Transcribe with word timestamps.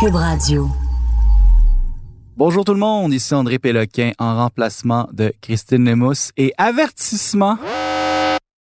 Cube 0.00 0.16
Radio. 0.16 0.68
Bonjour 2.36 2.64
tout 2.64 2.74
le 2.74 2.80
monde, 2.80 3.12
ici 3.12 3.32
André 3.32 3.58
Péloquin 3.58 4.10
en 4.18 4.36
remplacement 4.36 5.08
de 5.12 5.32
Christine 5.40 5.84
Lemus 5.84 6.32
et 6.36 6.52
avertissement. 6.58 7.58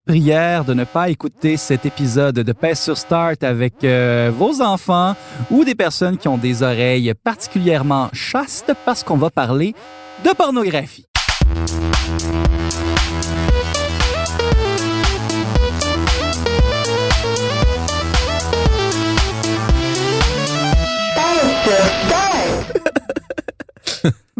Prière 0.05 0.63
de 0.63 0.73
ne 0.73 0.83
pas 0.83 1.09
écouter 1.09 1.57
cet 1.57 1.85
épisode 1.85 2.35
de 2.35 2.51
Pèse 2.53 2.79
sur 2.79 2.97
Start 2.97 3.43
avec 3.43 3.83
euh, 3.83 4.31
vos 4.33 4.61
enfants 4.61 5.15
ou 5.49 5.65
des 5.65 5.75
personnes 5.75 6.17
qui 6.17 6.27
ont 6.27 6.37
des 6.37 6.61
oreilles 6.61 7.13
particulièrement 7.23 8.09
chastes 8.13 8.73
parce 8.85 9.03
qu'on 9.03 9.17
va 9.17 9.29
parler 9.29 9.73
de 10.23 10.29
pornographie. 10.35 11.05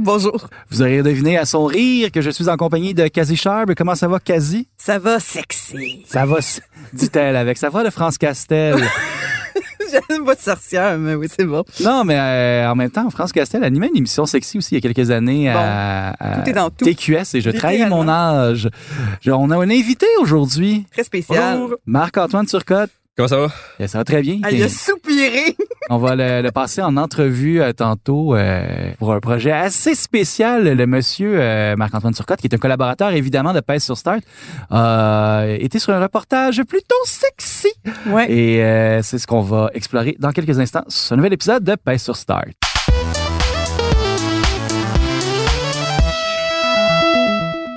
Bonjour. 0.14 0.48
Vous 0.70 0.82
aurez 0.82 1.02
deviné 1.02 1.38
à 1.38 1.46
son 1.46 1.66
rire 1.66 2.12
que 2.12 2.22
je 2.22 2.30
suis 2.30 2.50
en 2.50 2.58
compagnie 2.58 2.94
de 2.94 3.08
Kazi 3.08 3.36
Sharp. 3.38 3.74
Comment 3.76 3.96
ça 3.96 4.08
va, 4.08 4.20
Kazi? 4.20 4.68
Ça 4.78 5.00
va 5.00 5.20
sexy. 5.20 6.04
Ça 6.08 6.26
va, 6.26 6.38
dit-elle 6.94 7.36
avec 7.36 7.58
sa 7.58 7.70
voix 7.70 7.84
de 7.84 7.90
France 7.90 8.18
Castel? 8.18 8.76
J'aime 9.92 10.26
pas 10.26 10.34
de 10.36 10.40
sorcière, 10.42 10.98
mais 10.98 11.14
oui, 11.14 11.28
c'est 11.30 11.46
bon. 11.46 11.64
Non, 11.82 12.04
mais 12.04 12.18
euh, 12.18 12.70
en 12.72 12.76
même 12.76 12.90
temps, 12.90 13.08
France 13.12 13.32
Castel 13.32 13.64
animait 13.64 13.90
une 13.90 13.98
émission 13.98 14.26
sexy 14.26 14.58
aussi 14.58 14.76
il 14.76 14.84
y 14.84 14.86
a 14.88 14.92
quelques 14.94 15.12
années 15.12 15.50
à, 15.50 16.16
à 16.20 16.40
tout 16.42 16.50
est 16.50 16.54
dans 16.54 16.70
tout. 16.72 16.84
TQS 16.86 17.36
et 17.36 17.42
je 17.42 17.52
trahis 17.52 17.86
mon 17.86 18.02
Littéralement. 18.02 18.12
âge. 18.12 18.70
Je- 19.22 19.30
on 19.32 19.52
a 19.52 19.58
un 19.58 19.70
invité 19.70 20.08
aujourd'hui, 20.20 20.86
Très 20.92 21.04
spécial. 21.04 21.60
Marc-Antoine 21.86 22.48
Turcotte. 22.48 22.90
Comment 23.16 23.28
ça 23.28 23.38
va? 23.38 23.48
Eh, 23.80 23.88
Ça 23.88 24.00
va 24.00 24.04
très 24.04 24.22
bien. 24.24 24.40
Ah, 24.42 24.50
il 24.50 24.64
a 24.64 24.70
soupiré. 24.70 25.56
On 25.92 25.98
va 26.00 26.16
le, 26.16 26.42
le 26.42 26.52
passer 26.52 26.82
en 26.82 26.98
entrevue 26.98 27.62
euh, 27.62 27.72
tantôt 27.72 28.36
euh, 28.36 28.92
pour 28.98 29.14
un 29.14 29.20
projet 29.20 29.52
assez 29.52 29.94
spécial. 29.94 30.64
Le 30.76 30.88
monsieur 30.88 31.40
euh, 31.40 31.76
Marc-Antoine 31.76 32.16
Turcotte, 32.16 32.40
qui 32.42 32.48
est 32.48 32.56
un 32.56 32.58
collaborateur 32.58 33.12
évidemment 33.12 33.54
de 33.54 33.60
Pèse 33.60 33.84
sur 33.84 34.00
Start, 34.00 34.22
a 34.72 35.46
été 35.48 35.78
sur 35.78 35.94
un 35.94 36.00
reportage 36.02 36.64
plutôt 36.64 36.96
sexy. 37.06 37.72
Ouais. 38.08 38.32
Et 38.32 38.64
euh, 38.64 39.04
c'est 39.04 39.20
ce 39.20 39.28
qu'on 39.28 39.42
va 39.42 39.70
explorer 39.76 40.16
dans 40.18 40.32
quelques 40.32 40.58
instants 40.60 40.84
sur 40.88 41.10
ce 41.10 41.14
nouvel 41.16 41.34
épisode 41.34 41.64
de 41.64 41.76
Pèse 41.76 42.02
sur 42.02 42.16
Start. 42.16 42.48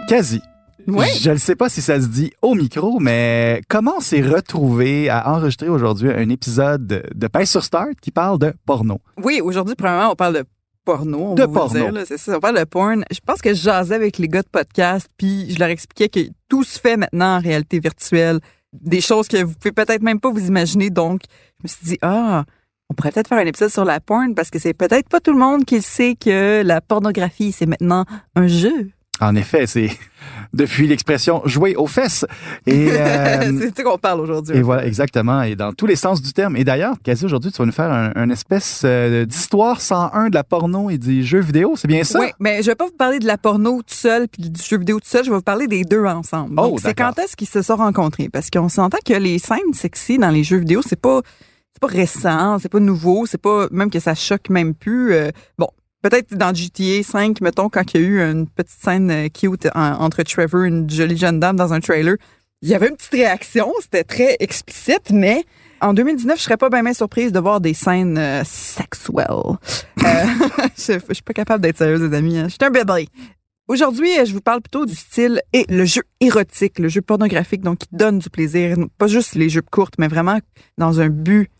Quasi. 0.08 0.40
Ouais. 0.86 1.08
Je 1.20 1.30
ne 1.30 1.36
sais 1.36 1.56
pas 1.56 1.68
si 1.68 1.82
ça 1.82 2.00
se 2.00 2.06
dit 2.06 2.32
au 2.42 2.54
micro, 2.54 3.00
mais 3.00 3.60
comment 3.68 3.94
on 3.96 4.00
s'est 4.00 4.22
retrouvé 4.22 5.08
à 5.10 5.32
enregistrer 5.34 5.68
aujourd'hui 5.68 6.10
un 6.10 6.28
épisode 6.28 6.86
de- 6.86 7.26
Pèse 7.28 7.50
sur 7.50 7.64
Start 7.64 7.98
qui 8.00 8.10
parle 8.10 8.38
de 8.38 8.52
porno? 8.64 9.00
Oui, 9.22 9.40
aujourd'hui, 9.42 9.74
premièrement, 9.74 10.12
on 10.12 10.14
parle 10.14 10.34
de 10.34 10.44
porno. 10.84 11.18
On 11.32 11.34
De 11.34 11.40
va 11.42 11.46
vous 11.48 11.52
porno. 11.54 11.74
dire, 11.80 11.92
là, 11.92 12.04
c'est 12.06 12.18
ça, 12.18 12.36
on 12.36 12.40
parle 12.40 12.58
de 12.58 12.64
porn. 12.64 13.04
Je 13.10 13.18
pense 13.24 13.42
que 13.42 13.50
je 13.54 13.60
jasais 13.62 13.94
avec 13.96 14.18
les 14.18 14.28
gars 14.28 14.42
de 14.42 14.48
podcast, 14.48 15.08
puis 15.16 15.52
je 15.52 15.58
leur 15.58 15.68
expliquais 15.68 16.08
que 16.08 16.30
tout 16.48 16.62
se 16.62 16.78
fait 16.78 16.96
maintenant 16.96 17.36
en 17.36 17.40
réalité 17.40 17.80
virtuelle. 17.80 18.38
Des 18.72 19.00
choses 19.00 19.26
que 19.26 19.42
vous 19.42 19.54
pouvez 19.54 19.72
peut-être 19.72 20.02
même 20.02 20.20
pas 20.20 20.30
vous 20.30 20.46
imaginer. 20.46 20.90
Donc, 20.90 21.22
je 21.58 21.62
me 21.64 21.68
suis 21.68 21.84
dit, 21.84 21.98
ah, 22.02 22.44
on 22.88 22.94
pourrait 22.94 23.10
peut-être 23.10 23.28
faire 23.28 23.38
un 23.38 23.46
épisode 23.46 23.70
sur 23.70 23.84
la 23.84 23.98
porn 23.98 24.34
parce 24.36 24.50
que 24.50 24.60
c'est 24.60 24.74
peut-être 24.74 25.08
pas 25.08 25.18
tout 25.18 25.32
le 25.32 25.38
monde 25.38 25.64
qui 25.64 25.82
sait 25.82 26.14
que 26.14 26.62
la 26.64 26.80
pornographie, 26.80 27.50
c'est 27.50 27.66
maintenant 27.66 28.04
un 28.36 28.46
jeu. 28.46 28.90
En 29.20 29.34
effet, 29.34 29.66
c'est 29.66 29.90
depuis 30.52 30.86
l'expression 30.86 31.42
jouer 31.44 31.74
aux 31.76 31.86
fesses. 31.86 32.24
Et, 32.66 32.88
euh, 32.90 33.58
c'est 33.58 33.76
ça 33.76 33.82
qu'on 33.82 33.98
parle 33.98 34.20
aujourd'hui. 34.20 34.56
et 34.56 34.62
voilà, 34.62 34.86
exactement. 34.86 35.42
Et 35.42 35.56
dans 35.56 35.72
tous 35.72 35.86
les 35.86 35.96
sens 35.96 36.22
du 36.22 36.32
terme. 36.32 36.56
Et 36.56 36.64
d'ailleurs, 36.64 36.96
quasi 37.02 37.24
aujourd'hui, 37.24 37.52
tu 37.52 37.58
vas 37.58 37.66
nous 37.66 37.72
faire 37.72 37.92
un, 37.92 38.12
un 38.14 38.30
espèce 38.30 38.82
euh, 38.84 39.24
d'histoire 39.24 39.80
101 39.80 40.28
de 40.30 40.34
la 40.34 40.44
porno 40.44 40.90
et 40.90 40.98
des 40.98 41.22
jeux 41.22 41.40
vidéo. 41.40 41.74
C'est 41.76 41.88
bien 41.88 42.04
ça? 42.04 42.20
Oui, 42.20 42.28
mais 42.40 42.62
je 42.62 42.70
vais 42.70 42.74
pas 42.74 42.86
vous 42.86 42.96
parler 42.96 43.18
de 43.18 43.26
la 43.26 43.38
porno 43.38 43.82
tout 43.82 43.94
seul 43.94 44.28
puis 44.28 44.50
du 44.50 44.62
jeu 44.62 44.78
vidéo 44.78 45.00
tout 45.00 45.08
seul, 45.08 45.24
je 45.24 45.30
vais 45.30 45.36
vous 45.36 45.42
parler 45.42 45.66
des 45.66 45.84
deux 45.84 46.04
ensemble. 46.04 46.54
Oh, 46.58 46.68
Donc 46.68 46.80
c'est 46.80 46.94
quand 46.94 47.18
est-ce 47.18 47.36
qu'ils 47.36 47.48
se 47.48 47.62
sont 47.62 47.76
rencontrés? 47.76 48.28
Parce 48.28 48.50
qu'on 48.50 48.68
s'entend 48.68 48.98
que 49.04 49.14
les 49.14 49.38
scènes 49.38 49.72
sexy 49.72 50.18
dans 50.18 50.30
les 50.30 50.44
jeux 50.44 50.58
vidéo, 50.58 50.80
c'est 50.86 51.00
pas 51.00 51.20
c'est 51.72 51.80
pas 51.80 51.94
récent, 51.94 52.58
c'est 52.58 52.70
pas 52.70 52.80
nouveau, 52.80 53.26
c'est 53.26 53.40
pas 53.40 53.66
même 53.70 53.90
que 53.90 54.00
ça 54.00 54.14
choque 54.14 54.48
même 54.48 54.74
plus 54.74 55.12
euh, 55.12 55.30
bon, 55.58 55.68
peut-être 56.02 56.34
dans 56.36 56.54
GTA 56.54 57.02
5 57.02 57.40
mettons 57.40 57.68
quand 57.68 57.94
il 57.94 58.00
y 58.00 58.04
a 58.04 58.06
eu 58.06 58.20
une 58.20 58.46
petite 58.48 58.76
scène 58.82 59.10
euh, 59.10 59.28
cute 59.28 59.66
en- 59.74 60.00
entre 60.00 60.22
Trevor 60.22 60.64
et 60.64 60.68
une 60.68 60.88
jolie 60.88 61.16
jeune 61.16 61.40
dame 61.40 61.56
dans 61.56 61.72
un 61.72 61.80
trailer, 61.80 62.16
il 62.62 62.68
y 62.68 62.74
avait 62.74 62.88
une 62.88 62.96
petite 62.96 63.12
réaction, 63.12 63.72
c'était 63.80 64.04
très 64.04 64.36
explicite 64.40 65.10
mais 65.10 65.44
en 65.80 65.92
2019, 65.92 66.38
je 66.38 66.42
serais 66.42 66.56
pas 66.56 66.70
bien 66.70 66.82
bien 66.82 66.94
surprise 66.94 67.32
de 67.32 67.38
voir 67.38 67.60
des 67.60 67.74
scènes 67.74 68.16
euh, 68.16 68.42
sexuelles. 68.44 69.26
Euh, 69.28 70.04
je, 70.76 70.98
je 71.08 71.12
suis 71.14 71.22
pas 71.22 71.34
capable 71.34 71.62
d'être 71.62 71.76
sérieuse, 71.76 72.00
les 72.00 72.16
amis. 72.16 72.38
hein. 72.38 72.44
Je 72.48 72.54
suis 72.54 72.58
un 72.64 72.70
bébé. 72.70 73.08
Aujourd'hui, 73.68 74.08
je 74.24 74.32
vous 74.32 74.40
parle 74.40 74.62
plutôt 74.62 74.86
du 74.86 74.94
style 74.94 75.42
et 75.52 75.66
le 75.68 75.84
jeu 75.84 76.02
érotique, 76.20 76.78
le 76.78 76.88
jeu 76.88 77.02
pornographique, 77.02 77.60
donc 77.60 77.78
qui 77.78 77.88
donne 77.92 78.20
du 78.20 78.30
plaisir. 78.30 78.76
Pas 78.96 79.06
juste 79.06 79.34
les 79.34 79.50
jeux 79.50 79.60
courtes, 79.60 79.94
mais 79.98 80.08
vraiment 80.08 80.38
dans 80.78 81.00
un 81.00 81.08
but 81.10 81.50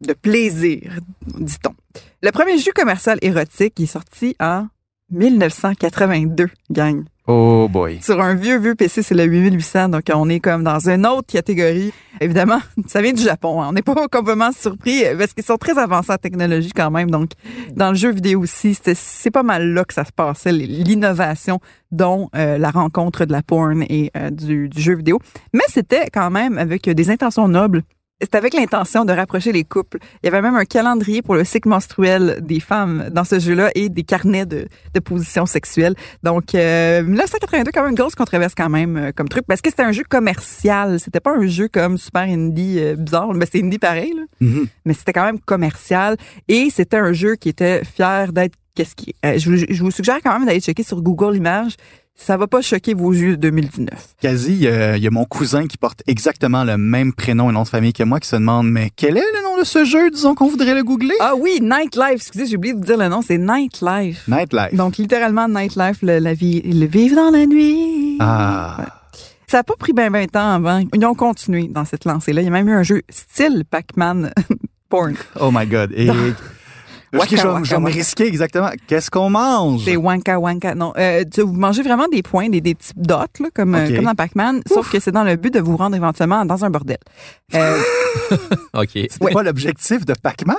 de 0.00 0.12
plaisir, 0.12 0.98
dit-on. 1.38 1.74
Le 2.22 2.30
premier 2.30 2.58
jeu 2.58 2.72
commercial 2.74 3.18
érotique 3.22 3.78
est 3.80 3.86
sorti 3.86 4.36
en 4.40 4.66
1982, 5.10 6.46
gang. 6.70 7.04
Oh 7.26 7.68
boy. 7.70 8.00
Sur 8.02 8.20
un 8.20 8.34
vieux, 8.34 8.58
vieux 8.58 8.74
PC, 8.74 9.02
c'est 9.02 9.14
le 9.14 9.24
8800, 9.24 9.90
donc 9.90 10.02
on 10.12 10.28
est 10.28 10.40
comme 10.40 10.64
dans 10.64 10.88
une 10.88 11.06
autre 11.06 11.28
catégorie. 11.32 11.92
Évidemment, 12.20 12.58
ça 12.86 13.02
vient 13.02 13.12
du 13.12 13.22
Japon. 13.22 13.62
hein. 13.62 13.68
On 13.68 13.72
n'est 13.72 13.82
pas 13.82 13.94
complètement 14.10 14.50
surpris 14.52 15.04
euh, 15.04 15.16
parce 15.16 15.32
qu'ils 15.32 15.44
sont 15.44 15.56
très 15.56 15.78
avancés 15.78 16.12
en 16.12 16.16
technologie 16.16 16.72
quand 16.74 16.90
même. 16.90 17.10
Donc, 17.10 17.30
dans 17.74 17.90
le 17.90 17.94
jeu 17.96 18.10
vidéo 18.10 18.40
aussi, 18.40 18.76
c'est 18.82 19.30
pas 19.30 19.42
mal 19.44 19.72
là 19.72 19.84
que 19.84 19.94
ça 19.94 20.04
se 20.04 20.12
passait, 20.12 20.50
l'innovation 20.52 21.60
dont 21.92 22.30
euh, 22.34 22.58
la 22.58 22.70
rencontre 22.70 23.24
de 23.26 23.32
la 23.32 23.42
porn 23.42 23.82
et 23.82 24.10
euh, 24.16 24.30
du, 24.30 24.68
du 24.68 24.80
jeu 24.80 24.96
vidéo. 24.96 25.18
Mais 25.52 25.64
c'était 25.68 26.06
quand 26.12 26.30
même 26.30 26.58
avec 26.58 26.88
des 26.88 27.10
intentions 27.10 27.46
nobles. 27.48 27.82
C'était 28.22 28.36
avec 28.36 28.54
l'intention 28.54 29.04
de 29.04 29.12
rapprocher 29.12 29.50
les 29.52 29.64
couples. 29.64 29.98
Il 30.22 30.26
y 30.26 30.28
avait 30.28 30.42
même 30.42 30.54
un 30.54 30.64
calendrier 30.66 31.22
pour 31.22 31.34
le 31.34 31.44
cycle 31.44 31.68
menstruel 31.68 32.38
des 32.42 32.60
femmes 32.60 33.08
dans 33.10 33.24
ce 33.24 33.38
jeu-là 33.38 33.70
et 33.74 33.88
des 33.88 34.02
carnets 34.02 34.44
de, 34.46 34.66
de 34.94 35.00
positions 35.00 35.46
sexuelles. 35.46 35.94
Donc, 36.22 36.54
euh, 36.54 37.02
1982, 37.02 37.70
quand 37.72 37.80
même 37.82 37.90
une 37.90 37.96
grosse 37.96 38.14
controverse 38.14 38.54
quand 38.54 38.68
même 38.68 38.96
euh, 38.96 39.10
comme 39.16 39.28
truc, 39.28 39.44
parce 39.46 39.62
que 39.62 39.70
c'était 39.70 39.84
un 39.84 39.92
jeu 39.92 40.02
commercial. 40.08 41.00
C'était 41.00 41.20
pas 41.20 41.32
un 41.34 41.46
jeu 41.46 41.68
comme 41.68 41.96
Super 41.96 42.22
Indie 42.22 42.76
euh, 42.78 42.94
bizarre, 42.96 43.32
mais 43.32 43.46
c'est 43.50 43.62
Indie 43.62 43.78
pareil, 43.78 44.12
là. 44.14 44.22
Mhm. 44.40 44.66
mais 44.84 44.94
c'était 44.94 45.12
quand 45.12 45.24
même 45.24 45.40
commercial 45.40 46.16
et 46.48 46.68
c'était 46.70 46.96
un 46.98 47.12
jeu 47.12 47.36
qui 47.36 47.48
était 47.48 47.82
fier 47.84 48.32
d'être 48.32 48.54
qu'est-ce 48.74 48.94
qui. 48.94 49.14
euh, 49.24 49.38
je, 49.38 49.50
vous, 49.50 49.56
je 49.68 49.82
vous 49.82 49.90
suggère 49.90 50.18
quand 50.22 50.32
même 50.32 50.46
d'aller 50.46 50.60
checker 50.60 50.82
sur 50.82 51.00
Google 51.02 51.36
Images. 51.36 51.76
Ça 52.22 52.36
va 52.36 52.46
pas 52.46 52.60
choquer 52.60 52.92
vos 52.92 53.12
yeux 53.12 53.38
de 53.38 53.40
2019. 53.48 53.88
Quasi, 54.20 54.52
il 54.52 54.60
y, 54.60 54.68
a 54.68 54.98
il 54.98 55.02
y 55.02 55.06
a 55.06 55.10
mon 55.10 55.24
cousin 55.24 55.66
qui 55.66 55.78
porte 55.78 56.02
exactement 56.06 56.64
le 56.64 56.76
même 56.76 57.14
prénom 57.14 57.48
et 57.48 57.52
nom 57.54 57.62
de 57.62 57.68
famille 57.68 57.94
que 57.94 58.02
moi 58.02 58.20
qui 58.20 58.28
se 58.28 58.36
demande 58.36 58.70
mais 58.70 58.90
quel 58.94 59.16
est 59.16 59.32
le 59.34 59.42
nom 59.42 59.58
de 59.58 59.64
ce 59.64 59.86
jeu, 59.86 60.10
disons 60.10 60.34
qu'on 60.34 60.48
voudrait 60.48 60.74
le 60.74 60.84
googler? 60.84 61.14
Ah 61.20 61.32
oui, 61.34 61.60
Nightlife. 61.62 62.16
Excusez, 62.16 62.44
j'ai 62.46 62.56
oublié 62.56 62.74
de 62.74 62.78
vous 62.78 62.84
dire 62.84 62.98
le 62.98 63.08
nom. 63.08 63.22
C'est 63.22 63.38
Nightlife. 63.38 64.28
Nightlife. 64.28 64.74
Donc 64.74 64.98
littéralement 64.98 65.48
Nightlife, 65.48 66.02
le, 66.02 66.18
la 66.18 66.34
vie, 66.34 66.60
le 66.60 66.86
vivre 66.86 67.16
dans 67.16 67.30
la 67.30 67.46
nuit. 67.46 68.18
Ah. 68.20 69.00
Ça 69.46 69.56
n'a 69.56 69.64
pas 69.64 69.76
pris 69.78 69.94
bien 69.94 70.10
ben 70.10 70.26
temps 70.28 70.52
avant. 70.52 70.84
Ils 70.94 71.06
ont 71.06 71.14
continué 71.14 71.68
dans 71.68 71.86
cette 71.86 72.04
lancée-là. 72.04 72.42
Il 72.42 72.44
y 72.44 72.48
a 72.48 72.50
même 72.50 72.68
eu 72.68 72.74
un 72.74 72.82
jeu 72.82 73.00
style 73.08 73.64
Pac-Man 73.68 74.30
porn. 74.90 75.14
Oh 75.40 75.50
my 75.50 75.66
God. 75.66 75.90
Et 75.96 76.10
Waka, 77.12 77.36
je, 77.36 77.42
vais- 77.42 77.48
waka, 77.48 77.64
je 77.64 77.70
vais 77.74 77.80
me 77.80 77.90
risquer 77.90 78.26
exactement. 78.26 78.70
Qu'est-ce 78.86 79.10
qu'on 79.10 79.30
mange? 79.30 79.84
C'est 79.84 79.96
wanka 79.96 80.38
wanka. 80.38 80.74
Non, 80.74 80.92
euh, 80.96 81.24
tu- 81.32 81.40
vous 81.42 81.52
mangez 81.52 81.82
vraiment 81.82 82.06
des 82.06 82.22
points, 82.22 82.48
des, 82.48 82.60
des 82.60 82.74
petits 82.74 82.92
dots, 82.96 83.14
là, 83.40 83.48
comme, 83.54 83.74
euh, 83.74 83.94
comme 83.96 84.04
dans 84.04 84.14
Pac-Man, 84.14 84.60
sauf 84.68 84.90
que 84.90 85.00
c'est 85.00 85.10
dans 85.12 85.24
le 85.24 85.36
but 85.36 85.52
de 85.52 85.60
vous 85.60 85.76
rendre 85.76 85.96
éventuellement 85.96 86.44
dans 86.44 86.64
un 86.64 86.70
bordel. 86.70 86.98
Euh, 87.54 87.78
OK. 88.74 88.90
C'était 88.92 89.24
Ouais. 89.24 89.32
pas 89.32 89.42
l'objectif 89.42 90.04
de 90.06 90.14
Pac-Man? 90.14 90.56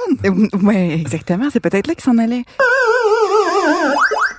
oui, 0.63 0.75
exactement. 0.91 1.45
C'est 1.51 1.59
peut-être 1.61 1.87
là 1.87 1.95
qu'il 1.95 2.03
s'en 2.03 2.17
allait. 2.17 2.43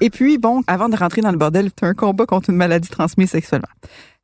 Et 0.01 0.11
puis, 0.11 0.37
bon, 0.39 0.63
avant 0.67 0.89
de 0.89 0.97
rentrer 0.97 1.21
dans 1.21 1.31
le 1.31 1.37
bordel, 1.39 1.71
c'est 1.79 1.87
un 1.87 1.95
combat 1.95 2.27
contre 2.27 2.51
une 2.51 2.57
maladie 2.57 2.89
transmise 2.89 3.31
sexuellement. 3.31 3.69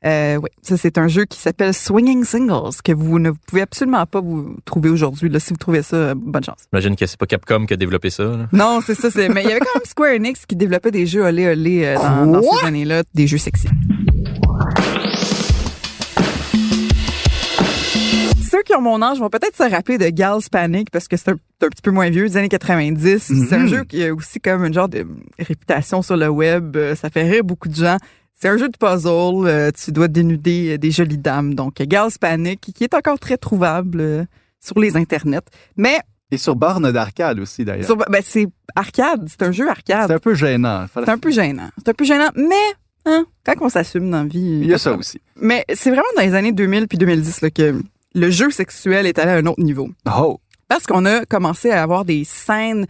Euh, 0.07 0.37
oui, 0.37 0.49
ça 0.63 0.77
c'est 0.77 0.97
un 0.97 1.09
jeu 1.09 1.25
qui 1.25 1.41
s'appelle 1.41 1.75
Swinging 1.75 2.23
Singles 2.25 2.71
que 2.85 2.93
vous 2.93 3.19
ne 3.19 3.33
pouvez 3.33 3.63
absolument 3.63 4.07
pas 4.07 4.21
vous 4.21 4.57
trouver 4.65 4.91
aujourd'hui. 4.91 5.29
Là, 5.29 5.41
si 5.41 5.51
vous 5.53 5.57
trouvez 5.59 5.83
ça, 5.83 5.97
euh, 5.97 6.15
bonne 6.17 6.45
chance. 6.45 6.59
J'imagine 6.73 6.95
que 6.95 7.05
c'est 7.05 7.19
pas 7.19 7.27
Capcom 7.27 7.67
qui 7.67 7.75
a 7.75 7.77
développé 7.77 8.11
ça. 8.11 8.23
là. 8.25 8.49
Non, 8.53 8.79
c'est 8.85 8.95
ça. 8.95 9.11
c'est- 9.11 9.29
Mais 9.29 9.43
il 9.43 9.49
y 9.49 9.51
avait 9.51 9.59
quand 9.61 9.75
même 9.75 9.85
Square 9.85 10.15
Enix 10.15 10.47
qui 10.47 10.55
développait 10.55 10.93
des 10.93 11.05
jeux 11.05 11.25
olé 11.25 11.49
olé 11.49 11.83
euh, 11.85 11.97
dans, 11.97 12.27
dans 12.27 12.43
ces 12.43 12.67
années-là, 12.67 13.03
des 13.13 13.27
jeux 13.27 13.39
sexy. 13.39 13.67
Ceux 18.51 18.63
qui 18.63 18.75
ont 18.75 18.81
mon 18.81 19.03
âge 19.03 19.19
vont 19.19 19.29
peut-être 19.29 19.57
se 19.57 19.63
rappeler 19.71 19.99
de 19.99 20.09
Gals 20.09 20.41
Panic 20.51 20.91
parce 20.91 21.07
que 21.07 21.17
c'est 21.19 21.31
un, 21.31 21.37
petit 21.61 21.83
peu 21.83 21.91
moins 21.91 22.09
vieux, 22.09 22.27
des 22.27 22.37
années 22.39 22.49
90. 22.49 23.19
C'est 23.49 23.55
un 23.55 23.59
Mhm. 23.61 23.69
jeu 23.69 23.85
qui 23.85 24.03
a 24.05 24.15
aussi 24.15 24.41
comme 24.41 24.65
une 24.65 24.73
genre 24.73 24.89
de 24.89 25.07
réputation 25.39 26.01
sur 26.03 26.17
le 26.17 26.29
web. 26.29 26.75
Euh, 26.77 26.95
Ça 26.95 27.11
fait 27.11 27.29
rire 27.29 27.45
beaucoup 27.45 27.69
de 27.69 27.75
gens. 27.75 27.99
C'est 28.41 28.49
un 28.49 28.57
jeu 28.57 28.69
de 28.69 28.77
puzzle. 28.77 29.47
euh, 29.49 29.71
Tu 29.73 29.91
dois 29.93 30.09
dénuder 30.09 30.75
euh, 30.75 30.79
des 30.79 30.91
jolies 30.91 31.19
dames. 31.19 31.55
Donc, 31.55 31.75
Gals 31.83 32.13
Panic, 32.21 32.61
qui 32.61 32.85
est 32.85 32.95
encore 32.95 33.19
très 33.19 33.37
trouvable 33.37 34.01
euh, 34.01 34.25
sur 34.61 34.79
les 34.79 34.97
internets. 34.97 35.41
Mais 35.77 35.99
Et 36.31 36.39
sur 36.39 36.55
borne 36.55 36.93
d'arcade 36.93 37.41
aussi, 37.41 37.65
d'ailleurs. 37.65 37.97
ben, 37.97 38.23
c'est 38.25 38.47
arcade. 38.77 39.27
C'est 39.29 39.43
un 39.43 39.51
jeu 39.51 39.69
arcade. 39.69 40.07
C'est 40.07 40.15
un 40.15 40.19
peu 40.21 40.35
gênant. 40.35 40.87
C'est 40.95 41.09
un 41.09 41.19
peu 41.19 41.31
gênant. 41.33 41.69
C'est 41.79 41.89
un 41.89 41.95
peu 41.95 42.05
gênant, 42.05 42.29
mais 42.37 42.55
hein, 43.07 43.27
quand 43.45 43.55
on 43.61 43.69
s'assume 43.69 44.09
dans 44.11 44.23
la 44.23 44.29
vie. 44.29 44.61
Il 44.63 44.67
y 44.67 44.75
a 44.75 44.79
ça 44.79 44.93
aussi. 44.93 45.21
Mais 45.41 45.65
c'est 45.75 45.91
vraiment 45.91 46.03
dans 46.17 46.23
les 46.23 46.35
années 46.35 46.53
2000 46.53 46.87
puis 46.87 46.99
2010 46.99 47.41
là, 47.41 47.51
que 47.51 47.81
le 48.15 48.31
jeu 48.31 48.51
sexuel 48.51 49.07
est 49.07 49.19
allé 49.19 49.33
à 49.33 49.37
un 49.37 49.47
autre 49.47 49.63
niveau. 49.63 49.89
Oh! 50.17 50.39
Parce 50.69 50.87
qu'on 50.87 51.07
a 51.07 51.25
commencé 51.25 51.71
à 51.71 51.83
avoir 51.83 52.05
des 52.05 52.25
scènes 52.25 52.87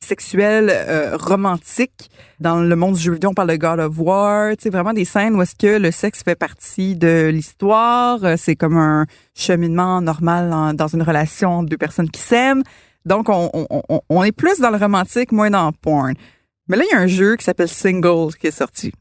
sexuelles 0.00 0.70
euh, 0.70 1.16
romantiques 1.16 2.10
dans 2.40 2.60
le 2.60 2.76
monde 2.76 2.94
du 2.94 3.00
jeu 3.00 3.12
vidéo. 3.12 3.30
On 3.30 3.34
parle 3.34 3.50
de 3.50 3.56
God 3.56 3.80
of 3.80 3.94
War, 3.98 4.56
tu 4.56 4.64
sais, 4.64 4.70
vraiment 4.70 4.92
des 4.92 5.04
scènes 5.04 5.34
où 5.34 5.42
est-ce 5.42 5.54
que 5.56 5.78
le 5.78 5.90
sexe 5.90 6.22
fait 6.22 6.34
partie 6.36 6.94
de 6.96 7.28
l'histoire. 7.32 8.22
Euh, 8.24 8.34
C'est 8.38 8.56
comme 8.56 8.76
un 8.76 9.06
cheminement 9.34 10.00
normal 10.00 10.76
dans 10.76 10.88
une 10.88 11.02
relation 11.02 11.58
entre 11.58 11.70
deux 11.70 11.76
personnes 11.76 12.10
qui 12.10 12.20
s'aiment. 12.20 12.62
Donc, 13.04 13.28
on, 13.28 13.50
on, 13.52 13.66
on- 13.88 14.00
on 14.08 14.24
est 14.24 14.32
plus 14.32 14.60
dans 14.60 14.70
le 14.70 14.76
romantique, 14.76 15.32
moins 15.32 15.50
dans 15.50 15.66
le 15.66 15.72
porn. 15.72 16.14
Mais 16.68 16.76
là, 16.76 16.84
il 16.90 16.94
y 16.94 16.96
a 16.96 17.00
un 17.00 17.06
jeu 17.06 17.36
qui 17.36 17.44
s'appelle 17.44 17.68
Singles 17.68 18.34
qui 18.38 18.46
est 18.48 18.50
sorti. 18.50 18.92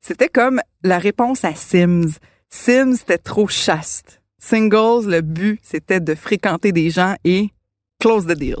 C'était 0.00 0.28
comme 0.28 0.60
la 0.82 0.98
réponse 0.98 1.44
à 1.44 1.54
Sims. 1.54 2.18
Sims, 2.50 2.96
c'était 2.98 3.18
trop 3.18 3.48
chaste. 3.48 4.20
Singles, 4.38 5.06
le 5.08 5.22
but, 5.22 5.58
c'était 5.62 6.00
de 6.00 6.14
fréquenter 6.14 6.70
des 6.72 6.90
gens 6.90 7.14
et 7.24 7.48
close 8.00 8.26
the 8.26 8.32
deal. 8.38 8.56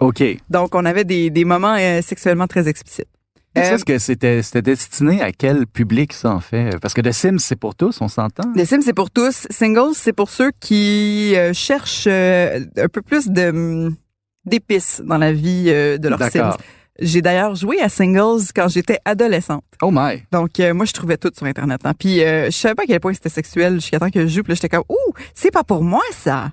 OK. 0.00 0.22
Donc, 0.50 0.74
on 0.74 0.84
avait 0.84 1.04
des, 1.04 1.30
des 1.30 1.44
moments 1.44 1.76
euh, 1.78 2.00
sexuellement 2.02 2.46
très 2.46 2.68
explicites. 2.68 3.08
Euh, 3.56 3.62
est-ce 3.62 3.84
que 3.84 3.98
c'était 3.98 4.42
c'était 4.42 4.62
destiné 4.62 5.22
à 5.22 5.32
quel 5.32 5.66
public, 5.66 6.12
ça, 6.12 6.30
en 6.30 6.40
fait? 6.40 6.78
Parce 6.80 6.94
que 6.94 7.00
The 7.00 7.12
Sims, 7.12 7.38
c'est 7.38 7.56
pour 7.56 7.74
tous, 7.74 8.00
on 8.00 8.08
s'entend? 8.08 8.52
Les 8.54 8.66
Sims, 8.66 8.82
c'est 8.82 8.92
pour 8.92 9.10
tous. 9.10 9.46
Singles, 9.50 9.94
c'est 9.94 10.12
pour 10.12 10.30
ceux 10.30 10.52
qui 10.60 11.34
euh, 11.34 11.52
cherchent 11.52 12.06
euh, 12.06 12.60
un 12.76 12.88
peu 12.88 13.02
plus 13.02 13.28
de 13.28 13.48
hum, 13.48 13.96
d'épices 14.44 15.02
dans 15.04 15.18
la 15.18 15.32
vie 15.32 15.64
euh, 15.68 15.98
de 15.98 16.08
leurs 16.08 16.22
Sims. 16.30 16.40
D'accord. 16.40 16.58
J'ai 17.00 17.22
d'ailleurs 17.22 17.54
joué 17.54 17.80
à 17.80 17.88
Singles 17.88 18.42
quand 18.54 18.68
j'étais 18.68 18.98
adolescente. 19.04 19.64
Oh 19.82 19.90
my! 19.92 20.22
Donc, 20.30 20.58
moi, 20.74 20.84
je 20.84 20.92
trouvais 20.92 21.16
tout 21.16 21.30
sur 21.34 21.46
Internet. 21.46 21.80
hein. 21.84 21.92
Puis, 21.98 22.18
je 22.18 22.50
savais 22.50 22.74
pas 22.74 22.82
à 22.82 22.86
quel 22.86 22.98
point 22.98 23.14
c'était 23.14 23.28
sexuel 23.28 23.74
jusqu'à 23.74 24.00
temps 24.00 24.10
que 24.10 24.22
je 24.22 24.26
joue. 24.26 24.42
Puis 24.42 24.50
là, 24.50 24.54
j'étais 24.56 24.68
comme, 24.68 24.84
ouh, 24.88 25.12
c'est 25.32 25.52
pas 25.52 25.62
pour 25.62 25.84
moi, 25.84 26.02
ça. 26.10 26.50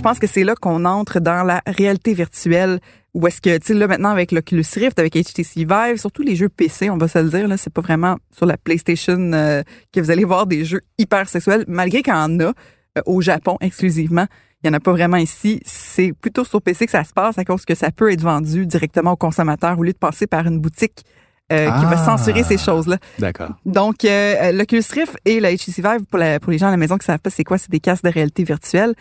Je 0.00 0.02
pense 0.02 0.18
que 0.18 0.26
c'est 0.26 0.44
là 0.44 0.54
qu'on 0.58 0.86
entre 0.86 1.20
dans 1.20 1.42
la 1.44 1.60
réalité 1.66 2.14
virtuelle. 2.14 2.80
Où 3.12 3.26
est-ce 3.26 3.42
que, 3.42 3.58
tu 3.58 3.66
sais, 3.66 3.74
là, 3.74 3.86
maintenant, 3.86 4.08
avec 4.08 4.32
l'Oculus 4.32 4.64
Rift, 4.76 4.98
avec 4.98 5.12
HTC 5.14 5.66
Vive, 5.66 5.96
surtout 5.98 6.22
les 6.22 6.36
jeux 6.36 6.48
PC, 6.48 6.88
on 6.88 6.96
va 6.96 7.06
se 7.06 7.18
le 7.18 7.28
dire, 7.28 7.46
là, 7.46 7.58
c'est 7.58 7.68
pas 7.72 7.82
vraiment 7.82 8.16
sur 8.34 8.46
la 8.46 8.56
PlayStation 8.56 9.18
euh, 9.34 9.62
que 9.92 10.00
vous 10.00 10.10
allez 10.10 10.24
voir 10.24 10.46
des 10.46 10.64
jeux 10.64 10.80
hyper 10.96 11.28
sexuels, 11.28 11.66
malgré 11.68 12.00
qu'il 12.00 12.14
y 12.14 12.16
en 12.16 12.40
a 12.40 12.44
euh, 12.44 12.52
au 13.04 13.20
Japon 13.20 13.58
exclusivement. 13.60 14.24
Il 14.64 14.70
n'y 14.70 14.74
en 14.74 14.78
a 14.78 14.80
pas 14.80 14.92
vraiment 14.92 15.18
ici. 15.18 15.60
C'est 15.66 16.14
plutôt 16.18 16.44
sur 16.44 16.62
PC 16.62 16.86
que 16.86 16.92
ça 16.92 17.04
se 17.04 17.12
passe 17.12 17.36
à 17.36 17.44
cause 17.44 17.66
que 17.66 17.74
ça 17.74 17.90
peut 17.90 18.10
être 18.10 18.22
vendu 18.22 18.64
directement 18.64 19.12
au 19.12 19.16
consommateur 19.16 19.78
au 19.78 19.82
lieu 19.82 19.92
de 19.92 19.98
passer 19.98 20.26
par 20.26 20.46
une 20.46 20.60
boutique 20.60 21.04
euh, 21.52 21.66
qui 21.66 21.84
va 21.84 21.96
Ah. 21.98 22.16
censurer 22.16 22.42
ces 22.44 22.56
choses-là. 22.56 22.96
D'accord. 23.18 23.50
Donc, 23.66 23.96
l'Oculus 24.04 24.82
Rift 24.94 25.18
et 25.26 25.40
la 25.40 25.52
HTC 25.54 25.82
Vive, 25.82 26.06
pour, 26.08 26.18
la- 26.18 26.40
pour 26.40 26.52
les 26.52 26.56
gens 26.56 26.68
à 26.68 26.70
la 26.70 26.78
maison 26.78 26.96
qui 26.96 27.04
savent 27.04 27.18
pas 27.18 27.28
c'est 27.28 27.44
quoi, 27.44 27.58
c'est 27.58 27.70
des 27.70 27.80
casques 27.80 28.04
de 28.04 28.08
réalité 28.10 28.44
virtuelle. 28.44 28.94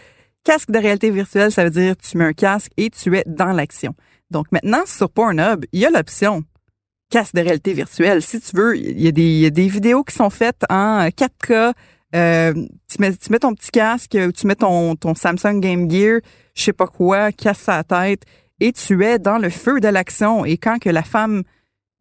Casque 0.50 0.72
de 0.72 0.80
réalité 0.80 1.12
virtuelle, 1.12 1.52
ça 1.52 1.64
veut 1.64 1.70
dire 1.70 1.96
tu 1.96 2.18
mets 2.18 2.26
un 2.26 2.34
casque 2.34 2.72
et 2.76 2.90
tu 2.90 3.16
es 3.16 3.24
dans 3.28 3.52
l'action. 3.52 3.94
Donc 4.32 4.48
maintenant, 4.52 4.82
sur 4.88 5.08
Pornhub, 5.12 5.64
il 5.72 5.80
y 5.80 5.86
a 5.86 5.92
l'option 5.92 6.44
casque 7.12 7.36
de 7.36 7.42
réalité 7.42 7.74
virtuelle. 7.74 8.24
Si 8.24 8.42
tu 8.42 8.56
veux, 8.56 8.76
il 8.76 9.00
y 9.00 9.08
a 9.08 9.12
des, 9.52 9.68
vidéos 9.68 10.04
qui 10.04 10.16
sont 10.16 10.32
faites 10.32 10.64
en 10.68 11.08
4K. 11.08 11.74
Euh, 12.16 12.54
tu, 12.56 12.98
mets, 13.00 13.16
tu 13.16 13.32
mets 13.32 13.38
ton 13.38 13.54
petit 13.54 13.70
casque, 13.70 14.18
tu 14.34 14.48
mets 14.48 14.56
ton, 14.56 14.96
ton 14.96 15.14
Samsung 15.14 15.60
Game 15.60 15.88
Gear, 15.88 16.22
je 16.56 16.64
sais 16.64 16.74
pas 16.74 16.88
quoi, 16.88 17.32
casse 17.32 17.60
sa 17.60 17.84
tête, 17.84 18.24
et 18.60 18.72
tu 18.72 19.06
es 19.06 19.20
dans 19.20 19.38
le 19.38 19.52
feu 19.52 19.80
de 19.80 19.88
l'action. 19.88 20.46
Et 20.46 20.58
quand 20.58 20.80
que 20.80 20.90
la 20.90 21.04
femme 21.04 21.44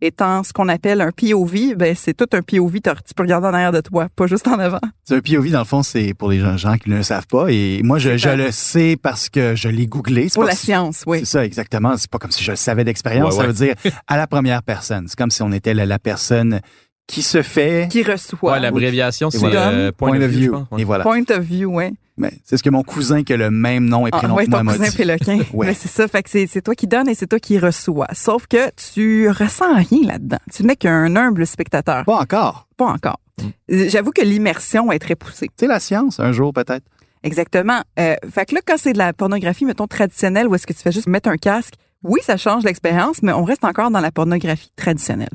étant 0.01 0.43
ce 0.45 0.53
qu'on 0.53 0.69
appelle 0.69 1.01
un 1.01 1.11
POV, 1.11 1.75
ben 1.77 1.95
c'est 1.97 2.15
tout 2.15 2.29
un 2.33 2.43
POV, 2.43 2.75
tu 2.75 3.15
peux 3.15 3.23
regarder 3.23 3.49
en 3.49 3.55
arrière 3.55 3.73
de 3.73 3.81
toi, 3.81 4.09
pas 4.15 4.27
juste 4.27 4.47
en 4.49 4.59
avant. 4.59 4.81
C'est 5.05 5.17
un 5.17 5.21
POV, 5.21 5.51
dans 5.51 5.59
le 5.61 5.65
fond, 5.65 5.83
c'est 5.83 6.15
pour 6.15 6.31
les 6.31 6.41
gens, 6.41 6.57
gens 6.57 6.77
qui 6.77 6.91
ne 6.91 6.97
le 6.97 7.03
savent 7.03 7.27
pas. 7.27 7.47
Et 7.49 7.81
moi, 7.83 7.99
je, 7.99 8.11
le 8.37 8.51
sais 8.53 8.97
parce 9.01 9.29
que 9.29 9.55
je 9.57 9.69
l'ai 9.69 9.87
googlé. 9.87 10.29
Pour 10.33 10.45
la 10.45 10.53
si- 10.53 10.67
science, 10.67 11.03
oui. 11.07 11.21
C'est 11.21 11.25
ça, 11.27 11.45
exactement. 11.45 11.97
C'est 11.97 12.11
pas 12.11 12.19
comme 12.19 12.31
si 12.31 12.45
je 12.45 12.53
le 12.53 12.57
savais 12.57 12.85
d'expérience. 12.85 13.35
Ouais, 13.35 13.41
Ça 13.41 13.47
veut 13.47 13.53
dire 13.53 13.75
à 14.07 14.17
la 14.17 14.27
première 14.27 14.63
personne. 14.63 15.07
C'est 15.09 15.17
comme 15.19 15.31
si 15.31 15.43
on 15.43 15.53
était 15.53 15.75
la, 15.75 15.87
la 15.87 15.99
personne 15.99 16.61
qui 17.09 17.23
se 17.23 17.43
fait. 17.43 17.89
Qui 17.91 18.05
reçoit. 18.05 18.53
Ouais, 18.53 18.61
l'abréviation, 18.61 19.31
c'est 19.31 19.39
voilà. 19.39 19.71
euh, 19.71 19.91
point, 19.93 20.15
of 20.21 20.31
view. 20.31 20.53
pense. 20.53 20.67
Ouais. 20.71 20.83
Et 20.83 20.85
voilà. 20.85 21.03
Point 21.03 21.25
of 21.31 21.41
view, 21.41 21.69
ouais. 21.75 21.93
Mais 22.17 22.33
c'est 22.45 22.57
ce 22.57 22.63
que 22.63 22.71
mon 22.71 22.83
cousin 22.83 23.23
qui 23.25 23.33
a 23.33 23.37
le 23.37 23.51
même 23.51 23.87
nom 23.89 24.07
et 24.07 24.11
Ah, 24.13 24.19
prénom 24.19 24.35
ouais, 24.35 24.45
que 24.45 24.51
moi 24.51 24.61
ton 24.61 24.67
cousin. 24.67 24.91
Péloquin. 24.97 25.39
Ouais. 25.53 25.67
Mais 25.69 25.75
c'est 25.75 25.89
ça, 25.89 26.07
fait 26.09 26.23
que 26.23 26.31
c'est, 26.31 26.47
c'est 26.47 26.63
toi 26.63 26.75
qui 26.75 26.87
donnes 26.87 27.09
et 27.09 27.15
c'est 27.15 27.27
toi 27.29 27.39
qui 27.41 27.59
reçois. 27.59 28.09
Sauf 28.13 28.47
que 28.47 28.71
tu 28.93 29.29
ressens 29.31 29.75
rien 29.77 30.01
là-dedans. 30.07 30.39
Tu 30.53 30.65
n'es 30.65 30.77
qu'un 30.77 31.15
humble 31.17 31.47
spectateur. 31.47 32.05
Pas 32.05 32.17
encore. 32.19 32.67
Pas 32.77 32.87
encore. 32.87 33.21
Mm. 33.41 33.89
J'avoue 33.89 34.11
que 34.11 34.23
l'immersion 34.23 34.91
est 34.93 34.99
très 34.99 35.15
poussée. 35.15 35.49
C'est 35.57 35.69
la 35.69 35.81
science, 35.81 36.19
un 36.21 36.33
jour 36.33 36.53
peut-être. 36.53 36.85
Exactement. 37.23 37.81
Euh, 37.99 38.17
fait 38.33 38.47
que 38.47 38.55
là, 38.55 38.61
quand 38.67 38.77
c'est 38.79 38.93
de 38.93 38.99
la 38.99 39.13
pornographie, 39.13 39.65
mettons, 39.65 39.87
traditionnelle, 39.87 40.47
où 40.49 40.55
est-ce 40.55 40.67
que 40.67 40.73
tu 40.73 40.81
fais 40.81 40.93
juste 40.93 41.09
mettre 41.09 41.29
un 41.29 41.37
casque, 41.37 41.75
oui, 42.05 42.21
ça 42.23 42.37
change 42.37 42.65
l'expérience, 42.65 43.23
mais 43.23 43.33
on 43.33 43.45
reste 43.45 43.65
encore 43.65 43.91
dans 43.91 44.01
la 44.01 44.11
pornographie 44.13 44.71
traditionnelle. 44.77 45.29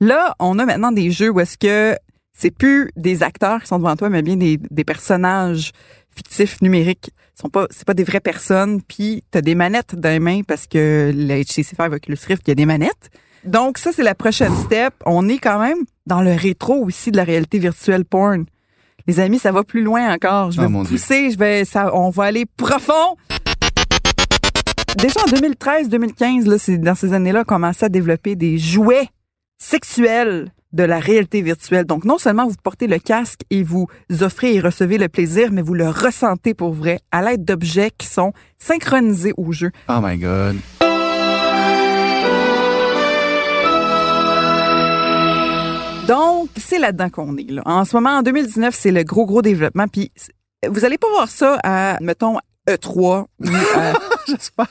Là, 0.00 0.34
on 0.38 0.58
a 0.58 0.64
maintenant 0.64 0.92
des 0.92 1.10
jeux 1.10 1.30
où 1.30 1.40
est-ce 1.40 1.58
que 1.58 1.96
c'est 2.36 2.50
plus 2.50 2.90
des 2.96 3.22
acteurs 3.22 3.60
qui 3.60 3.68
sont 3.68 3.78
devant 3.78 3.96
toi, 3.96 4.08
mais 4.10 4.22
bien 4.22 4.36
des, 4.36 4.58
des 4.70 4.84
personnages 4.84 5.72
fictifs 6.14 6.60
numériques. 6.62 7.10
Ils 7.36 7.40
sont 7.42 7.48
pas, 7.48 7.66
c'est 7.70 7.84
pas 7.84 7.94
des 7.94 8.04
vraies 8.04 8.20
personnes. 8.20 8.80
Puis 8.82 9.24
t'as 9.30 9.40
des 9.40 9.54
manettes 9.54 9.94
dans 9.96 10.10
les 10.10 10.20
mains 10.20 10.42
parce 10.46 10.66
que 10.66 11.12
la 11.14 11.42
HTC 11.42 11.74
Vive 11.78 11.92
Oculus 11.92 12.18
Rift, 12.26 12.42
il 12.46 12.50
y 12.50 12.52
a 12.52 12.54
des 12.54 12.66
manettes. 12.66 13.10
Donc 13.44 13.78
ça, 13.78 13.90
c'est 13.92 14.02
la 14.02 14.14
prochaine 14.14 14.54
step. 14.56 14.94
On 15.04 15.28
est 15.28 15.38
quand 15.38 15.60
même 15.60 15.78
dans 16.06 16.22
le 16.22 16.32
rétro 16.32 16.74
aussi 16.84 17.10
de 17.10 17.16
la 17.16 17.24
réalité 17.24 17.58
virtuelle 17.58 18.04
porn. 18.04 18.46
Les 19.06 19.20
amis, 19.20 19.38
ça 19.38 19.52
va 19.52 19.64
plus 19.64 19.82
loin 19.82 20.14
encore. 20.14 20.50
Je 20.50 20.60
vais 20.60 20.66
vous 20.66 20.84
Dieu. 20.84 20.96
pousser, 20.96 21.30
je 21.30 21.38
vais, 21.38 21.64
ça, 21.64 21.94
on 21.94 22.08
va 22.10 22.24
aller 22.24 22.46
profond. 22.46 23.16
Déjà 24.96 25.20
en 25.20 25.26
2013-2015, 25.26 26.48
là, 26.48 26.58
c'est 26.58 26.78
dans 26.78 26.94
ces 26.94 27.12
années-là, 27.12 27.40
on 27.40 27.44
commençait 27.44 27.86
à 27.86 27.88
développer 27.88 28.36
des 28.36 28.58
jouets 28.58 29.08
sexuels 29.58 30.52
de 30.72 30.82
la 30.82 30.98
réalité 30.98 31.42
virtuelle. 31.42 31.84
Donc, 31.84 32.04
non 32.04 32.18
seulement 32.18 32.46
vous 32.46 32.54
portez 32.62 32.86
le 32.86 32.98
casque 32.98 33.40
et 33.50 33.62
vous 33.62 33.86
offrez 34.20 34.54
et 34.54 34.60
recevez 34.60 34.98
le 34.98 35.08
plaisir, 35.08 35.50
mais 35.52 35.62
vous 35.62 35.74
le 35.74 35.88
ressentez 35.88 36.54
pour 36.54 36.72
vrai 36.72 37.00
à 37.12 37.22
l'aide 37.22 37.44
d'objets 37.44 37.90
qui 37.96 38.06
sont 38.06 38.32
synchronisés 38.58 39.32
au 39.36 39.52
jeu. 39.52 39.70
Oh 39.88 40.00
my 40.02 40.16
God. 40.16 40.56
Donc, 46.06 46.50
c'est 46.56 46.78
là-dedans 46.78 47.08
qu'on 47.08 47.36
est. 47.36 47.50
Là. 47.50 47.62
En 47.64 47.84
ce 47.84 47.96
moment, 47.96 48.18
en 48.18 48.22
2019, 48.22 48.74
c'est 48.74 48.90
le 48.90 49.04
gros, 49.04 49.26
gros 49.26 49.42
développement. 49.42 49.88
Puis, 49.88 50.12
vous 50.68 50.84
allez 50.84 50.98
pas 50.98 51.08
voir 51.08 51.28
ça 51.28 51.58
à, 51.64 51.98
mettons, 52.00 52.38
E3 52.68 53.26
ou 53.40 53.46
à- 53.76 53.92
J'espère. 54.26 54.66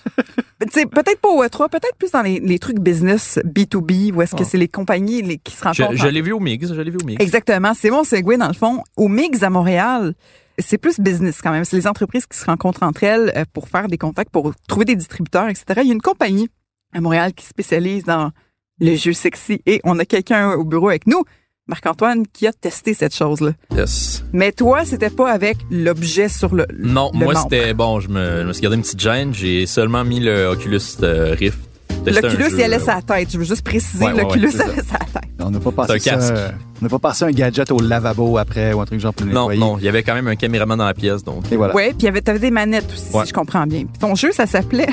Tu 0.62 0.68
sais, 0.72 0.86
peut-être 0.86 1.20
pas 1.20 1.30
au 1.30 1.44
E3, 1.44 1.70
peut-être 1.70 1.96
plus 1.98 2.12
dans 2.12 2.22
les, 2.24 2.40
les 2.40 2.58
trucs 2.58 2.80
business 2.80 3.40
B2B, 3.46 4.12
où 4.14 4.22
est-ce 4.22 4.34
que 4.36 4.42
Ah. 4.42 4.46
c'est 4.46 4.58
les 4.58 4.68
compagnies 4.68 5.22
les, 5.22 5.38
qui 5.38 5.54
se 5.56 5.64
rencontrent. 5.64 5.96
je 5.96 6.08
l'ai 6.08 6.22
vu 6.22 6.32
au 6.32 6.40
Mix, 6.40 6.74
je 6.74 6.82
l'ai 6.82 6.90
vu 6.90 6.98
au 7.02 7.06
Mix. 7.06 7.22
Exactement. 7.24 7.74
C'est 7.76 7.92
mon 7.92 8.04
segue, 8.04 8.38
dans 8.38 8.48
le 8.48 8.54
fond. 8.54 8.82
Au 8.98 9.08
MIGS 9.08 9.44
à 9.44 9.50
Montréal, 9.52 10.16
c'est 10.58 10.78
plus 10.80 11.00
business 11.00 11.42
quand 11.42 11.52
même. 11.52 11.66
C'est 11.66 11.76
les 11.76 11.88
entreprises 11.88 12.26
qui 12.26 12.38
se 12.38 12.46
rencontrent 12.46 12.82
entre 12.84 13.04
elles 13.04 13.32
euh, 13.36 13.44
pour 13.54 13.68
faire 13.68 13.88
des 13.88 13.98
contacts, 14.00 14.32
pour 14.32 14.54
trouver 14.68 14.86
des 14.86 14.96
distributeurs, 14.96 15.48
etc. 15.50 15.66
Il 15.82 15.88
y 15.88 15.92
a 15.92 15.94
une 15.94 16.02
compagnie 16.02 16.50
à 16.94 17.02
Montréal 17.02 17.34
qui 17.34 17.46
spécialise 17.46 18.04
dans 18.06 18.32
le 18.80 18.96
jeu 18.96 19.14
sexy 19.14 19.62
et 19.68 19.82
on 19.84 20.00
a 20.00 20.06
quelqu'un 20.06 20.54
au 20.54 20.64
bureau 20.64 20.90
avec 20.90 21.06
nous, 21.06 21.24
Marc-Antoine, 21.68 22.26
qui 22.32 22.46
a 22.46 22.52
testé 22.52 22.94
cette 22.94 23.16
chose-là. 23.16 23.52
Yes. 23.76 24.24
Mais 24.34 24.52
toi, 24.52 24.84
c'était 24.86 25.10
pas 25.10 25.32
avec 25.32 25.58
l'objet 25.72 26.28
sur 26.28 26.54
le. 26.54 26.66
Non, 26.78 27.10
le 27.14 27.20
moi 27.20 27.36
c'était 27.36 27.74
bon, 27.74 28.00
je 28.02 28.10
me, 28.10 28.42
je 28.42 28.48
me 28.48 28.54
suis 28.54 28.62
gardé 28.62 28.76
une 28.76 28.84
petite 28.84 29.00
gêne. 29.00 29.34
J'ai 29.34 29.66
seulement 29.66 30.04
mis 30.04 30.20
le 30.20 30.48
Oculus 30.48 30.82
euh, 31.04 31.36
Rift 31.40 31.58
L'Oculus, 32.06 32.50
il 32.58 32.64
allait 32.64 32.80
sa 32.80 33.02
tête. 33.02 33.30
Je 33.32 33.38
veux 33.38 33.46
juste 33.46 33.62
préciser, 33.64 34.04
Ouais, 34.04 34.12
l'Oculus 34.14 34.50
ouais, 34.50 34.62
allait 34.62 34.76
sa 34.84 34.98
tête. 34.98 35.30
On 35.40 35.50
n'a 35.52 35.60
pas 35.62 35.72
passé 35.72 36.00
C'est 36.00 36.12
un 36.12 36.20
ça, 36.20 36.34
casque. 36.34 36.54
on 36.82 36.84
n'a 36.86 36.90
pas 36.90 37.00
passé 37.00 37.24
un 37.26 37.32
gadget 37.32 37.72
au 37.72 37.80
lavabo 37.80 38.38
après 38.38 38.74
ou 38.74 38.82
un 38.82 38.86
truc 38.86 39.00
genre 39.00 39.14
pour 39.14 39.26
le 39.26 39.32
Non, 39.32 39.44
nettoyer. 39.50 39.60
non, 39.60 39.78
il 39.78 39.86
y 39.86 39.88
avait 39.88 40.04
quand 40.04 40.14
même 40.16 40.28
un 40.28 40.36
caméraman 40.36 40.78
dans 40.78 40.86
la 40.86 40.94
pièce, 40.94 41.24
donc 41.24 41.50
Et 41.50 41.56
voilà. 41.56 41.74
Ouais, 41.74 41.90
puis 41.90 42.00
il 42.02 42.06
y 42.06 42.08
avait, 42.10 42.20
t'avais 42.22 42.40
des 42.40 42.52
manettes 42.52 42.92
aussi, 42.92 43.16
Ouais. 43.16 43.24
si 43.24 43.30
je 43.30 43.34
comprends 43.34 43.66
bien. 43.66 43.86
Puis 43.86 44.00
ton 44.02 44.16
jeu, 44.16 44.32
ça 44.34 44.46
s'appelait 44.48 44.90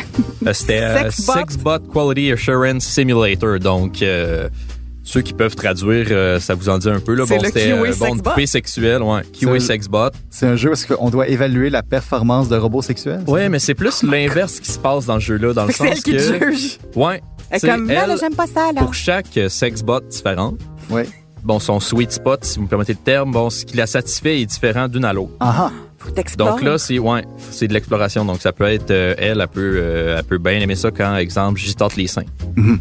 euh, 0.46 0.52
c'était 0.52 0.80
euh, 0.82 1.10
Sexbot. 1.10 1.32
Sexbot 1.32 1.78
Quality 1.92 2.32
Assurance 2.32 2.84
Simulator. 2.84 3.58
Donc, 3.58 4.02
euh, 4.02 4.48
ceux 5.10 5.22
qui 5.22 5.32
peuvent 5.32 5.54
traduire, 5.56 6.06
euh, 6.10 6.38
ça 6.38 6.54
vous 6.54 6.68
en 6.68 6.78
dit 6.78 6.88
un 6.88 7.00
peu. 7.00 7.14
Là. 7.14 7.24
Bon, 7.26 7.36
le 7.38 7.46
c'était 7.46 7.72
euh, 7.72 7.84
bon, 7.84 7.92
Sexbot. 7.92 8.30
QA 8.36 8.46
sexuel, 8.46 9.02
ouais. 9.02 9.22
Le- 9.42 9.58
Sexbot. 9.58 10.10
C'est 10.30 10.46
un 10.46 10.56
jeu 10.56 10.70
parce 10.70 10.84
qu'on 10.86 11.10
doit 11.10 11.26
évaluer 11.28 11.68
la 11.70 11.82
performance 11.82 12.48
de 12.48 12.56
robots 12.56 12.82
sexuels. 12.82 13.22
Ouais, 13.26 13.48
mais 13.48 13.58
c'est 13.58 13.74
plus 13.74 14.02
l'inverse 14.02 14.60
qui 14.60 14.70
se 14.70 14.78
passe 14.78 15.06
dans 15.06 15.16
ce 15.18 15.24
jeu-là, 15.24 15.52
dans 15.52 15.66
le 15.66 15.72
c'est 15.72 15.84
elle 15.84 15.94
sens 15.96 16.04
qui 16.04 16.12
te 16.12 16.38
que. 16.38 16.50
juge. 16.52 16.78
Ouais. 16.94 17.20
Elle 17.50 17.56
est 17.56 17.58
t'sais, 17.58 17.68
comme, 17.68 17.88
là, 17.88 18.06
elle, 18.08 18.18
j'aime 18.18 18.34
pas 18.36 18.46
ça, 18.46 18.70
là. 18.72 18.80
pour 18.80 18.94
chaque 18.94 19.36
euh, 19.36 19.48
sexbot 19.48 20.00
différent, 20.08 20.54
Ouais. 20.88 21.08
bon, 21.42 21.58
son 21.58 21.80
sweet 21.80 22.12
spot, 22.12 22.44
si 22.44 22.58
vous 22.58 22.64
me 22.64 22.68
permettez 22.68 22.92
le 22.92 22.98
terme, 23.04 23.32
bon, 23.32 23.50
ce 23.50 23.64
qui 23.64 23.76
la 23.76 23.86
satisfait 23.88 24.40
est 24.40 24.46
différent 24.46 24.86
d'une 24.86 25.04
à 25.04 25.12
l'autre. 25.12 25.32
Ah 25.40 25.54
ah. 25.58 25.70
Faut 25.98 26.10
t'explorer. 26.12 26.50
Donc 26.52 26.62
là, 26.62 26.78
c'est 26.78 26.98
ouais, 26.98 27.24
c'est 27.50 27.66
de 27.68 27.74
l'exploration. 27.74 28.24
Donc 28.24 28.40
ça 28.40 28.52
peut 28.52 28.64
être 28.64 28.90
euh, 28.90 29.14
elle, 29.18 29.40
elle 29.40 29.48
peut, 29.48 29.72
euh, 29.74 30.16
elle 30.18 30.24
peut 30.24 30.38
bien 30.38 30.52
aimer 30.60 30.76
ça 30.76 30.90
quand, 30.90 31.16
exemple, 31.16 31.58
j'y 31.60 31.74
tente 31.74 31.96
les 31.96 32.06
seins. 32.06 32.22
Mhm. 32.56 32.78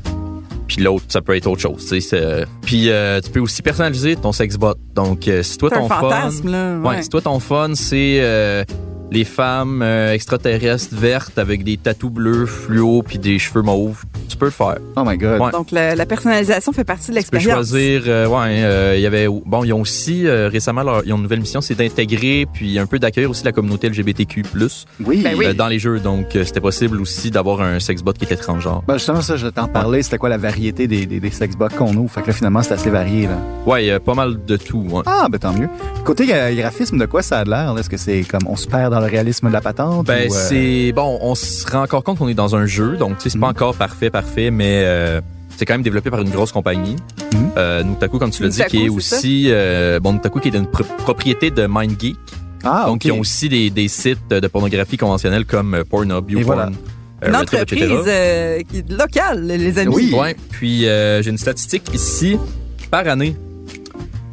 Puis 0.70 0.82
l'autre, 0.84 1.06
ça 1.10 1.22
peut 1.22 1.36
être 1.36 1.48
autre 1.48 1.62
chose. 1.62 1.82
tu 1.82 2.00
sais, 2.00 2.02
c'est- 2.02 2.46
Puis 2.62 2.90
euh, 2.92 3.20
tu 3.22 3.32
peux 3.32 3.40
aussi 3.40 3.62
personnaliser 3.64 4.16
ton 4.16 4.32
sexbot. 4.32 4.76
Donc 4.96 5.28
euh, 5.28 5.42
si 5.44 5.58
toi 5.58 5.70
un 5.74 5.80
ton 5.80 5.88
fun, 5.90 6.30
là. 6.46 6.78
ouais, 6.78 6.88
Ouais. 6.88 7.02
si 7.02 7.10
toi 7.10 7.22
ton 7.22 7.40
fun, 7.40 7.72
c'est 7.74 8.20
euh, 8.22 8.64
les 9.12 9.24
femmes 9.26 9.82
euh, 9.82 10.14
extraterrestres 10.14 10.94
vertes 10.96 11.40
avec 11.40 11.64
des 11.64 11.78
tatous 11.78 12.12
bleus 12.12 12.46
fluo 12.46 13.02
puis 13.02 13.18
des 13.18 13.40
cheveux 13.40 13.64
mauves, 13.64 14.04
peux 14.40 14.46
le 14.46 14.52
faire. 14.52 14.78
Oh 14.96 15.04
my 15.06 15.18
god. 15.18 15.40
Ouais. 15.40 15.52
Donc, 15.52 15.72
la, 15.72 15.96
la 15.96 16.06
personnalisation 16.06 16.72
fait 16.72 16.84
partie 16.84 17.12
de 17.12 17.20
Tu 17.20 17.30
peux 17.30 17.38
l'expérience. 17.38 17.68
choisir, 17.70 18.04
euh, 18.08 18.28
ouais, 18.28 18.64
euh, 18.64 18.94
il 18.98 19.02
y 19.02 19.06
avait, 19.06 19.28
bon, 19.28 19.64
ils 19.64 19.74
ont 19.74 19.82
aussi 19.82 20.26
euh, 20.26 20.50
récemment, 20.52 20.84
leur, 20.84 21.04
ils 21.06 21.14
ont 21.14 21.18
une 21.18 21.24
nouvelle 21.24 21.40
mission, 21.42 21.62
c'est 21.62 21.76
d'intégrer 21.76 22.48
puis 22.52 22.80
un 22.80 22.86
peu 22.86 23.00
d'accueillir 23.00 23.30
aussi 23.30 23.44
la 23.46 23.52
communauté 23.52 23.90
LGBTQ+ 23.90 24.44
Oui. 25.06 25.22
Ben 25.24 25.36
oui. 25.38 25.46
euh, 25.46 25.54
dans 25.54 25.68
les 25.68 25.80
jeux. 25.80 26.00
Donc, 26.00 26.36
euh, 26.36 26.44
c'était 26.44 26.62
possible 26.62 27.00
aussi 27.02 27.32
d'avoir 27.32 27.62
un 27.62 27.80
sexbot 27.80 28.14
qui 28.14 28.26
était 28.26 28.36
transgenre. 28.36 28.84
Ben, 28.88 28.96
justement, 28.98 29.22
ça, 29.22 29.38
je 29.38 29.48
t'en 29.48 29.68
parler. 29.68 30.02
C'était 30.04 30.18
quoi 30.18 30.30
la 30.30 30.38
variété 30.38 30.88
des, 30.88 31.06
des, 31.06 31.20
des 31.20 31.32
sexbots 31.32 31.68
qu'on 31.78 31.96
ouvre? 31.96 32.12
Fait 32.12 32.22
que 32.22 32.28
là, 32.28 32.34
finalement, 32.34 32.62
c'est 32.64 32.74
assez 32.74 32.90
varié, 32.90 33.28
là. 33.28 33.38
Ouais, 33.66 33.90
euh, 33.90 34.00
pas 34.00 34.14
mal 34.14 34.44
de 34.46 34.58
tout. 34.58 34.86
ouais. 34.90 35.02
Ah, 35.06 35.28
ben 35.30 35.38
tant 35.38 35.54
mieux. 35.54 35.68
Côté 36.06 36.26
euh, 36.34 36.56
graphisme, 36.56 36.98
de 36.98 37.06
quoi 37.06 37.22
ça 37.22 37.40
a 37.40 37.44
l'air? 37.44 37.76
Est-ce 37.78 37.90
que 37.90 37.98
c'est 37.98 38.22
comme 38.24 38.42
on 38.48 38.56
se 38.56 38.68
perd 38.68 38.94
dans 38.94 39.00
le 39.00 39.06
réalisme 39.06 39.48
de 39.48 39.54
la 39.54 39.62
patente? 39.62 40.06
Ben, 40.08 40.28
euh, 40.30 40.30
c'est 40.30 40.92
bon, 40.96 41.18
on 41.22 41.36
se 41.36 41.70
rend 41.70 41.84
encore 41.84 42.04
compte 42.04 42.18
qu'on 42.18 42.28
est 42.30 42.34
dans 42.34 42.56
un 42.56 42.66
jeu, 42.66 42.96
donc 42.98 43.18
tu 43.18 43.24
sais, 43.24 43.30
c'est 43.32 43.38
pas 43.40 43.48
Mhm. 43.48 43.52
encore 43.52 43.76
parfait, 43.76 44.10
parfait, 44.10 44.29
mais 44.38 44.84
euh, 44.86 45.22
c'est 45.58 45.66
quand 45.66 45.74
même 45.74 45.82
développé 45.84 46.10
par 46.10 46.22
une 46.22 46.30
grosse 46.30 46.52
compagnie. 46.52 46.96
Mhm. 47.34 47.50
Euh, 47.58 47.84
Nutaku, 47.84 48.18
comme 48.20 48.32
tu 48.32 48.44
l'as 48.44 48.50
dit, 48.50 48.62
qui 48.70 48.86
est 48.86 48.90
aussi 48.90 49.46
euh, 49.50 50.00
bon, 50.00 50.14
Nutaku 50.14 50.40
qui 50.40 50.48
est 50.50 50.56
une 50.56 50.68
pro- 50.68 50.84
propriété 51.00 51.52
de 51.52 51.66
MindGeek, 51.68 52.16
Ah, 52.64 52.86
donc 52.88 53.04
ils 53.06 53.12
ont 53.12 53.20
aussi 53.20 53.50
des, 53.50 53.70
des 53.70 53.88
sites 53.88 54.30
de 54.30 54.48
pornographie 54.48 54.98
conventionnels 54.98 55.46
comme 55.46 55.84
Pornhub, 55.90 56.30
YouPorn, 56.30 56.46
voilà. 56.46 56.72
euh, 57.24 57.30
Une 57.30 57.36
entreprise 57.36 58.04
euh, 58.08 58.60
locale, 58.90 59.46
les 59.48 59.78
amis. 59.80 59.94
Oui. 59.94 60.14
Ouais, 60.18 60.36
puis 60.52 60.88
euh, 60.88 61.22
j'ai 61.22 61.30
une 61.32 61.38
statistique 61.38 61.84
ici 61.94 62.38
par 62.92 63.08
année. 63.08 63.36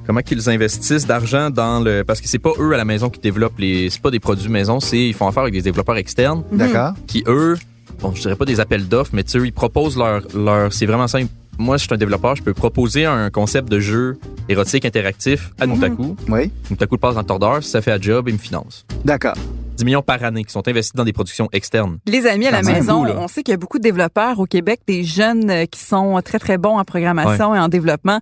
Comment 0.06 0.20
qu'ils 0.20 0.48
investissent 0.48 1.04
d'argent 1.06 1.50
dans 1.50 1.80
le 1.80 2.04
parce 2.04 2.20
que 2.20 2.28
c'est 2.28 2.38
pas 2.38 2.52
eux 2.60 2.72
à 2.72 2.76
la 2.76 2.84
maison 2.84 3.10
qui 3.10 3.18
développent 3.18 3.58
les 3.58 3.90
c'est 3.90 4.00
pas 4.00 4.12
des 4.12 4.20
produits 4.20 4.48
maison, 4.48 4.78
c'est 4.78 4.98
ils 5.08 5.14
font 5.14 5.26
affaire 5.26 5.42
avec 5.42 5.54
des 5.54 5.62
développeurs 5.62 5.96
externes. 5.96 6.44
D'accord. 6.52 6.92
qui 7.08 7.24
eux 7.26 7.56
bon, 8.00 8.12
je 8.14 8.20
dirais 8.22 8.36
pas 8.36 8.44
des 8.44 8.60
appels 8.60 8.88
d'offres 8.88 9.10
mais 9.14 9.22
tu 9.24 9.30
sais 9.32 9.38
ils 9.46 9.52
proposent 9.52 9.96
leur 9.96 10.22
leur 10.34 10.72
c'est 10.72 10.86
vraiment 10.86 11.08
simple. 11.08 11.30
Moi, 11.58 11.78
je 11.78 11.84
suis 11.84 11.94
un 11.94 11.96
développeur, 11.96 12.36
je 12.36 12.42
peux 12.42 12.52
proposer 12.52 13.06
un 13.06 13.30
concept 13.30 13.70
de 13.70 13.80
jeu 13.80 14.18
érotique 14.46 14.84
interactif 14.84 15.52
à 15.58 15.66
Mhm. 15.66 15.72
Nutaku. 15.72 16.16
Oui. 16.28 16.50
Nutaku 16.70 16.96
le 16.96 17.00
passe 17.00 17.14
dans 17.14 17.22
le 17.22 17.26
tordeur, 17.26 17.62
si 17.62 17.70
ça 17.70 17.80
fait 17.80 17.92
un 17.92 17.98
job, 18.00 18.28
il 18.28 18.34
me 18.34 18.38
finance. 18.38 18.84
D'accord. 19.06 19.32
10 19.78 19.84
millions 19.86 20.02
par 20.02 20.22
année 20.22 20.44
qui 20.44 20.52
sont 20.52 20.68
investis 20.68 20.92
dans 20.94 21.04
des 21.04 21.14
productions 21.14 21.48
externes. 21.52 21.96
Les 22.06 22.26
amis 22.26 22.46
à 22.46 22.50
la 22.50 22.60
maison, 22.62 23.06
on 23.06 23.26
sait 23.26 23.42
qu'il 23.42 23.52
y 23.52 23.54
a 23.54 23.58
beaucoup 23.58 23.78
de 23.78 23.82
développeurs 23.82 24.38
au 24.38 24.44
Québec, 24.44 24.80
des 24.86 25.02
jeunes 25.02 25.66
qui 25.68 25.80
sont 25.80 26.20
très, 26.22 26.38
très 26.38 26.58
bons 26.58 26.78
en 26.78 26.84
programmation 26.84 27.54
et 27.54 27.58
en 27.58 27.68
développement. 27.68 28.20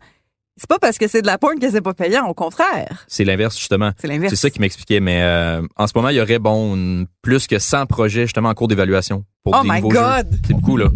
C'est 0.57 0.69
pas 0.69 0.79
parce 0.79 0.99
que 0.99 1.09
c'est 1.09 1.21
de 1.21 1.27
la 1.27 1.37
porn 1.37 1.59
que 1.59 1.69
c'est 1.69 1.81
pas 1.81 1.95
payant, 1.95 2.27
au 2.29 2.35
contraire. 2.35 3.05
C'est 3.09 3.25
l'inverse 3.25 3.59
justement. 3.59 3.91
C'est 3.99 4.07
l'inverse. 4.07 4.31
C'est 4.31 4.41
ça 4.41 4.51
qui 4.51 4.61
m'expliquait. 4.61 5.01
Mais 5.01 5.21
euh, 5.23 5.63
en 5.77 5.89
ce 5.89 5.93
moment, 5.97 6.11
il 6.11 6.17
y 6.17 6.21
aurait 6.21 6.39
bon 6.39 6.77
une- 6.77 7.07
plus 7.23 7.49
que 7.49 7.59
100 7.59 7.87
projets 7.87 8.23
justement 8.23 8.51
en 8.51 8.55
cours 8.55 8.69
d'évaluation 8.69 9.25
pour 9.43 9.57
Oh 9.59 9.63
des 9.65 9.69
my 9.69 9.77
nouveaux 9.81 9.91
jeux. 9.91 9.99
God! 10.01 10.39
C'est 10.47 10.55
beaucoup 10.55 10.77
là. 10.77 10.87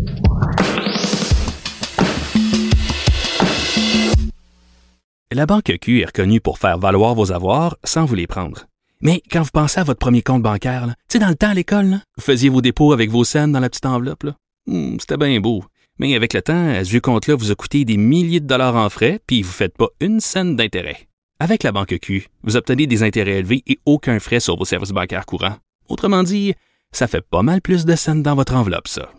La 5.33 5.47
Banque 5.47 5.77
Q 5.81 6.00
est 6.00 6.07
reconnue 6.07 6.41
pour 6.41 6.59
faire 6.59 6.79
valoir 6.79 7.15
vos 7.15 7.33
avoirs 7.33 7.77
sans 7.85 8.05
vous 8.05 8.15
les 8.15 8.27
prendre. 8.27 8.67
Mais 9.00 9.23
quand 9.31 9.43
vous 9.43 9.50
pensez 9.53 9.79
à 9.79 9.85
votre 9.85 9.99
premier 9.99 10.23
compte 10.23 10.43
bancaire, 10.43 10.87
là, 10.87 10.95
tu 11.09 11.15
sais, 11.15 11.19
dans 11.19 11.29
le 11.29 11.35
temps 11.37 11.50
à 11.50 11.55
l'école, 11.55 11.87
là, 11.87 11.97
vous 12.17 12.23
faisiez 12.25 12.49
vos 12.49 12.61
dépôts 12.62 12.93
avec 12.93 13.11
vos 13.11 13.25
scènes 13.25 13.53
dans 13.53 13.61
la 13.61 13.69
petite 13.69 13.87
enveloppe, 13.87 14.23
là. 14.25 14.35
Hmm, 14.67 14.97
c'était 14.99 15.17
bien 15.17 15.38
beau. 15.41 15.65
Mais 15.99 16.14
avec 16.14 16.33
le 16.33 16.43
temps, 16.43 16.69
à 16.69 16.85
ce 16.85 16.97
compte-là 16.99 17.35
vous 17.35 17.50
a 17.50 17.55
coûté 17.55 17.85
des 17.85 17.97
milliers 17.97 18.40
de 18.40 18.47
dollars 18.47 18.76
en 18.76 18.88
frais, 18.88 19.21
puis 19.26 19.43
vous 19.43 19.49
ne 19.49 19.52
faites 19.55 19.76
pas 19.76 19.88
une 20.00 20.21
scène 20.21 20.55
d'intérêt. 20.57 21.09
Avec 21.40 21.62
la 21.62 21.73
Banque 21.73 21.99
Q, 22.00 22.28
vous 22.43 22.57
obtenez 22.57 22.87
des 22.87 23.02
intérêts 23.02 23.38
élevés 23.38 23.62
et 23.67 23.78
aucun 23.85 24.19
frais 24.21 24.40
sur 24.40 24.57
vos 24.57 24.64
services 24.64 24.90
bancaires 24.90 25.26
courants. 25.26 25.57
Autrement 25.88 26.23
dit, 26.23 26.55
ça 26.93 27.07
fait 27.07 27.21
pas 27.23 27.43
mal 27.43 27.61
plus 27.61 27.85
de 27.85 27.95
scènes 27.97 28.23
dans 28.23 28.35
votre 28.35 28.55
enveloppe, 28.55 28.88
ça. 28.88 29.12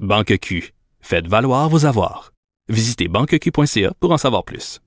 Banque 0.00 0.38
Q, 0.38 0.72
faites 1.00 1.26
valoir 1.26 1.68
vos 1.68 1.84
avoirs. 1.86 2.32
Visitez 2.68 3.08
banqueq.ca 3.08 3.92
pour 4.00 4.12
en 4.12 4.18
savoir 4.18 4.44
plus. 4.44 4.80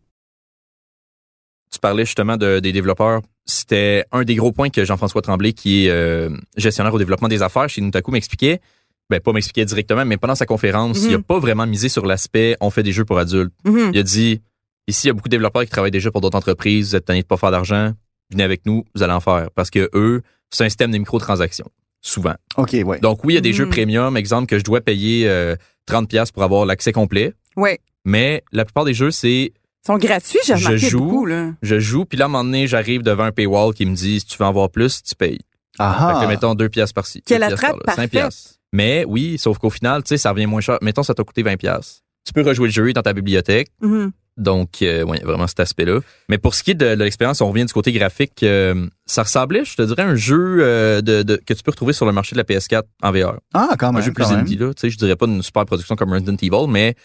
Tu 1.71 1.79
parlais 1.79 2.05
justement 2.05 2.37
de- 2.37 2.59
des 2.59 2.71
développeurs. 2.71 3.21
C'était 3.45 4.05
un 4.11 4.23
des 4.23 4.35
gros 4.35 4.51
points 4.51 4.69
que 4.69 4.85
Jean-François 4.85 5.21
Tremblay, 5.21 5.53
qui 5.53 5.85
est 5.85 5.89
euh, 5.89 6.29
gestionnaire 6.57 6.93
au 6.93 6.97
développement 6.99 7.27
des 7.27 7.41
affaires 7.41 7.67
chez 7.69 7.81
Nutaku, 7.81 8.11
m'expliquait. 8.11 8.61
Ben, 9.09 9.19
pas 9.19 9.33
m'expliquait 9.33 9.65
directement, 9.65 10.03
mais 10.05 10.17
pendant 10.17 10.33
sa 10.35 10.45
conférence, 10.47 11.03
Mhm. 11.03 11.09
il 11.09 11.15
a 11.15 11.19
pas 11.19 11.37
vraiment 11.39 11.67
misé 11.67 11.89
sur 11.89 12.05
l'aspect 12.05 12.57
on 12.59 12.69
fait 12.71 12.81
des 12.83 12.91
jeux 12.91 13.05
pour 13.05 13.19
adultes. 13.19 13.53
Mhm. 13.63 13.91
Il 13.93 13.99
a 13.99 14.03
dit 14.03 14.41
ici, 14.87 15.05
il 15.05 15.07
y 15.07 15.11
a 15.11 15.13
beaucoup 15.13 15.27
de 15.29 15.31
développeurs 15.35 15.63
qui 15.63 15.69
travaillent 15.69 15.91
déjà 15.91 16.09
pour 16.11 16.21
d'autres 16.21 16.37
entreprises, 16.37 16.89
vous 16.89 16.95
êtes 16.95 17.05
tannés 17.05 17.21
de 17.21 17.27
pas 17.27 17.37
faire 17.37 17.51
d'argent, 17.51 17.93
venez 18.31 18.43
avec 18.43 18.65
nous, 18.65 18.83
vous 18.95 19.03
allez 19.03 19.13
en 19.13 19.19
faire. 19.19 19.49
Parce 19.53 19.69
que 19.69 19.89
eux, 19.93 20.21
c'est 20.49 20.63
un 20.65 20.69
système 20.69 20.91
de 20.91 20.97
microtransactions, 20.97 21.69
souvent. 22.01 22.33
OK, 22.57 22.75
ouais. 22.83 22.99
Donc 22.99 23.23
oui, 23.23 23.33
il 23.33 23.35
y 23.35 23.37
a 23.37 23.41
des 23.41 23.49
Mhm. 23.49 23.55
jeux 23.55 23.69
premium, 23.69 24.17
exemple 24.17 24.47
que 24.47 24.57
je 24.57 24.63
dois 24.63 24.81
payer 24.81 25.27
euh, 25.29 25.55
30$ 25.85 26.31
pour 26.31 26.41
avoir 26.43 26.65
l'accès 26.65 26.91
complet, 26.91 27.33
Ouais. 27.55 27.79
mais 28.05 28.43
la 28.51 28.65
plupart 28.65 28.85
des 28.85 28.93
jeux, 28.95 29.11
c'est 29.11 29.51
Ils 29.87 29.91
sont 29.91 29.97
gratuits, 29.99 30.39
j'ai 30.47 30.57
Je 30.57 30.65
remarqué 30.65 30.89
joue. 30.89 30.99
beaucoup, 30.99 31.25
là. 31.27 31.51
je 31.61 31.79
joue, 31.79 32.05
puis 32.05 32.17
là, 32.17 32.25
à 32.25 32.27
un 32.27 32.31
moment 32.31 32.43
donné, 32.43 32.65
j'arrive 32.65 33.03
devant 33.03 33.25
un 33.25 33.31
paywall 33.31 33.71
qui 33.75 33.85
me 33.85 33.93
dit 33.93 34.19
si 34.19 34.25
tu 34.25 34.35
veux 34.39 34.45
en 34.45 34.51
voir 34.51 34.71
plus, 34.71 35.03
tu 35.03 35.13
payes. 35.13 35.41
Ah 35.77 36.15
Fait 36.19 36.25
que 36.25 36.29
mettons 36.31 36.55
2 36.55 36.69
piastres 36.69 36.95
par-ci. 36.95 37.21
Quelle 37.23 37.41
deux 37.41 37.53
attrape 37.53 37.77
par-là, 37.83 37.93
cinq 37.95 38.11
parfaite. 38.11 38.57
Mais 38.75 39.05
oui, 39.07 39.37
sauf 39.37 39.57
qu'au 39.57 39.69
final, 39.69 40.03
tu 40.03 40.09
sais, 40.09 40.17
ça 40.17 40.31
revient 40.31 40.47
moins 40.47 40.61
cher. 40.61 40.77
Mettons, 40.81 41.03
ça 41.03 41.13
t'a 41.13 41.23
coûté 41.23 41.43
20 41.43 41.55
piastres. 41.57 42.01
Tu 42.25 42.33
peux 42.33 42.41
rejouer 42.41 42.67
le 42.67 42.73
jeu 42.73 42.91
dans 42.93 43.01
ta 43.01 43.13
bibliothèque. 43.13 43.69
Mhm. 43.81 44.11
Donc, 44.37 44.81
euh, 44.81 45.03
ouais, 45.05 45.21
vraiment 45.23 45.47
cet 45.47 45.61
aspect-là. 45.61 45.99
Mais 46.27 46.37
pour 46.37 46.55
ce 46.55 46.61
qui 46.63 46.71
est 46.71 46.75
de, 46.75 46.95
de 46.95 47.03
l'expérience, 47.03 47.39
on 47.39 47.47
revient 47.49 47.63
du 47.63 47.71
côté 47.71 47.93
graphique. 47.93 48.43
euh, 48.43 48.85
ça 49.05 49.23
ressemblait, 49.23 49.63
je 49.63 49.77
te 49.77 49.81
dirais, 49.81 50.01
à 50.01 50.07
un 50.07 50.15
jeu 50.15 50.57
euh, 50.59 50.99
de, 51.01 51.23
de- 51.23 51.37
que 51.37 51.53
tu 51.53 51.63
peux 51.63 51.71
retrouver 51.71 51.93
sur 51.93 52.05
le 52.05 52.11
marché 52.11 52.35
de 52.35 52.37
la 52.39 52.43
PS4 52.43 52.83
en 53.01 53.11
VR. 53.13 53.39
Ah, 53.53 53.69
quand 53.79 53.87
Un 53.87 53.91
même. 53.93 54.01
jeu 54.03 54.11
plus 54.11 54.25
indie, 54.25 54.57
là. 54.57 54.73
Tu 54.73 54.81
sais, 54.81 54.89
je 54.89 54.97
dirais 54.97 55.15
pas 55.15 55.25
une 55.27 55.41
super 55.41 55.63
production 55.65 55.95
comme 55.95 56.11
Resident 56.11 56.35
Evil, 56.41 56.67
mais 56.67 56.95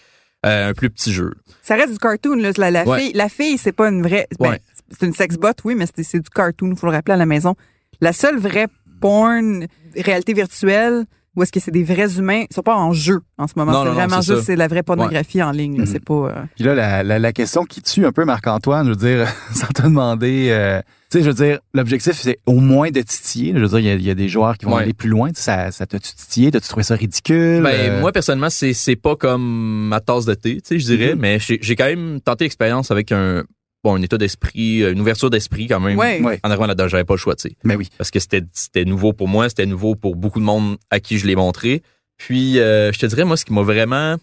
euh, 0.44 0.70
un 0.70 0.72
plus 0.74 0.90
petit 0.90 1.12
jeu. 1.12 1.32
Ça 1.62 1.76
reste 1.76 1.92
du 1.92 1.98
cartoon, 1.98 2.34
là. 2.36 2.50
La, 2.56 2.70
la 2.72 2.84
Ouais. 2.84 2.98
fille, 3.00 3.12
la 3.14 3.28
fille, 3.28 3.58
c'est 3.58 3.72
pas 3.72 3.88
une 3.90 4.02
vraie. 4.02 4.26
ben, 4.40 4.50
Ouais. 4.50 4.60
c'est 4.90 5.06
une 5.06 5.12
sexbot, 5.14 5.50
oui, 5.64 5.76
mais 5.76 5.84
c'est 5.86 6.02
c'est 6.02 6.18
du 6.20 6.30
cartoon, 6.30 6.70
il 6.72 6.76
faut 6.76 6.86
le 6.88 6.92
rappeler 6.92 7.14
à 7.14 7.18
la 7.18 7.26
maison. 7.26 7.54
La 8.00 8.12
seule 8.12 8.38
vraie 8.40 8.66
porn, 9.00 9.66
réalité 9.94 10.32
virtuelle, 10.34 11.04
où 11.36 11.42
est-ce 11.42 11.52
que 11.52 11.60
c'est 11.60 11.70
des 11.70 11.84
vrais 11.84 12.18
humains, 12.18 12.44
ils 12.50 12.54
sont 12.54 12.62
pas 12.62 12.74
en 12.76 12.92
jeu 12.92 13.20
en 13.38 13.46
ce 13.46 13.52
moment. 13.56 13.70
Non, 13.72 13.84
C'est 13.84 13.90
vraiment 13.90 14.20
c'est 14.22 14.32
juste, 14.32 14.40
ça. 14.40 14.46
c'est 14.46 14.56
la 14.56 14.66
vraie 14.68 14.82
pornographie 14.82 15.42
en 15.42 15.52
ligne. 15.52 15.76
là. 15.78 15.84
Mhm. 15.84 15.86
C'est 15.86 16.04
pas. 16.04 16.14
euh, 16.14 16.42
Puis 16.56 16.64
là, 16.64 16.74
la, 16.74 17.02
la, 17.04 17.18
la 17.18 17.32
question 17.32 17.64
qui 17.64 17.82
tue 17.82 18.04
un 18.04 18.12
peu 18.12 18.24
Marc-Antoine, 18.24 18.84
je 18.86 18.90
veux 18.90 18.96
dire, 18.96 19.28
sans 19.54 19.68
te 19.68 19.82
demander, 19.82 20.48
euh, 20.50 20.80
tu 21.10 21.18
sais, 21.18 21.24
je 21.24 21.28
veux 21.30 21.34
dire, 21.34 21.60
l'objectif, 21.74 22.14
c'est 22.14 22.38
au 22.46 22.58
moins 22.60 22.90
de 22.90 23.00
titiller. 23.00 23.52
Je 23.54 23.60
veux 23.60 23.68
dire, 23.68 23.78
il 23.78 23.86
y 23.86 23.90
a- 23.90 23.94
il 23.94 24.02
y, 24.02 24.10
a 24.10 24.14
des 24.14 24.28
joueurs 24.28 24.58
qui 24.58 24.66
vont 24.66 24.74
Ouais. 24.74 24.82
aller 24.82 24.92
plus 24.94 25.08
loin. 25.08 25.28
Tu 25.28 25.36
sais, 25.36 25.42
Ça, 25.42 25.70
ça 25.72 25.86
t'a-tu 25.86 26.12
titillé? 26.14 26.50
T'as-tu 26.50 26.68
trouvé 26.68 26.82
ça 26.82 26.94
ridicule? 26.96 27.62
Ben, 27.62 27.68
Euh, 27.72 28.00
moi, 28.00 28.10
personnellement, 28.12 28.50
c'est, 28.50 28.72
c'est 28.72 28.96
pas 28.96 29.14
comme 29.16 29.86
ma 29.88 30.00
tasse 30.00 30.24
de 30.24 30.34
thé, 30.34 30.56
tu 30.56 30.60
sais, 30.64 30.78
je 30.80 30.86
dirais, 30.86 31.14
Mhm. 31.14 31.20
mais 31.20 31.38
j'ai, 31.38 31.58
j'ai 31.62 31.76
quand 31.76 31.86
même 31.86 32.20
tenté 32.20 32.44
l'expérience 32.44 32.90
avec 32.90 33.12
un, 33.12 33.44
bon, 33.84 33.96
un 33.96 34.02
état 34.02 34.18
d'esprit, 34.18 34.82
une 34.82 35.00
ouverture 35.00 35.30
d'esprit 35.30 35.66
quand 35.68 35.80
même. 35.80 35.98
Ouais. 35.98 36.20
Ouais. 36.22 36.40
En 36.42 36.50
arrivant 36.50 36.66
là-dedans, 36.66 36.88
j'avais 36.88 37.04
pas 37.04 37.14
le 37.14 37.18
choix, 37.18 37.34
tu 37.36 37.48
sais. 37.48 37.56
Ben 37.64 37.76
oui. 37.76 37.88
Parce 37.98 38.10
que 38.10 38.18
c'était, 38.20 38.42
c'était 38.52 38.84
nouveau 38.84 39.12
pour 39.12 39.28
moi, 39.28 39.48
c'était 39.48 39.66
nouveau 39.66 39.94
pour 39.94 40.16
beaucoup 40.16 40.40
de 40.40 40.44
monde 40.44 40.76
à 40.90 41.00
qui 41.00 41.18
je 41.18 41.26
l'ai 41.26 41.36
montré. 41.36 41.82
Puis, 42.16 42.58
euh, 42.58 42.92
je 42.92 42.98
te 42.98 43.06
dirais, 43.06 43.24
moi, 43.24 43.36
ce 43.36 43.44
qui 43.44 43.52
m'a 43.52 43.62
vraiment 43.62 44.16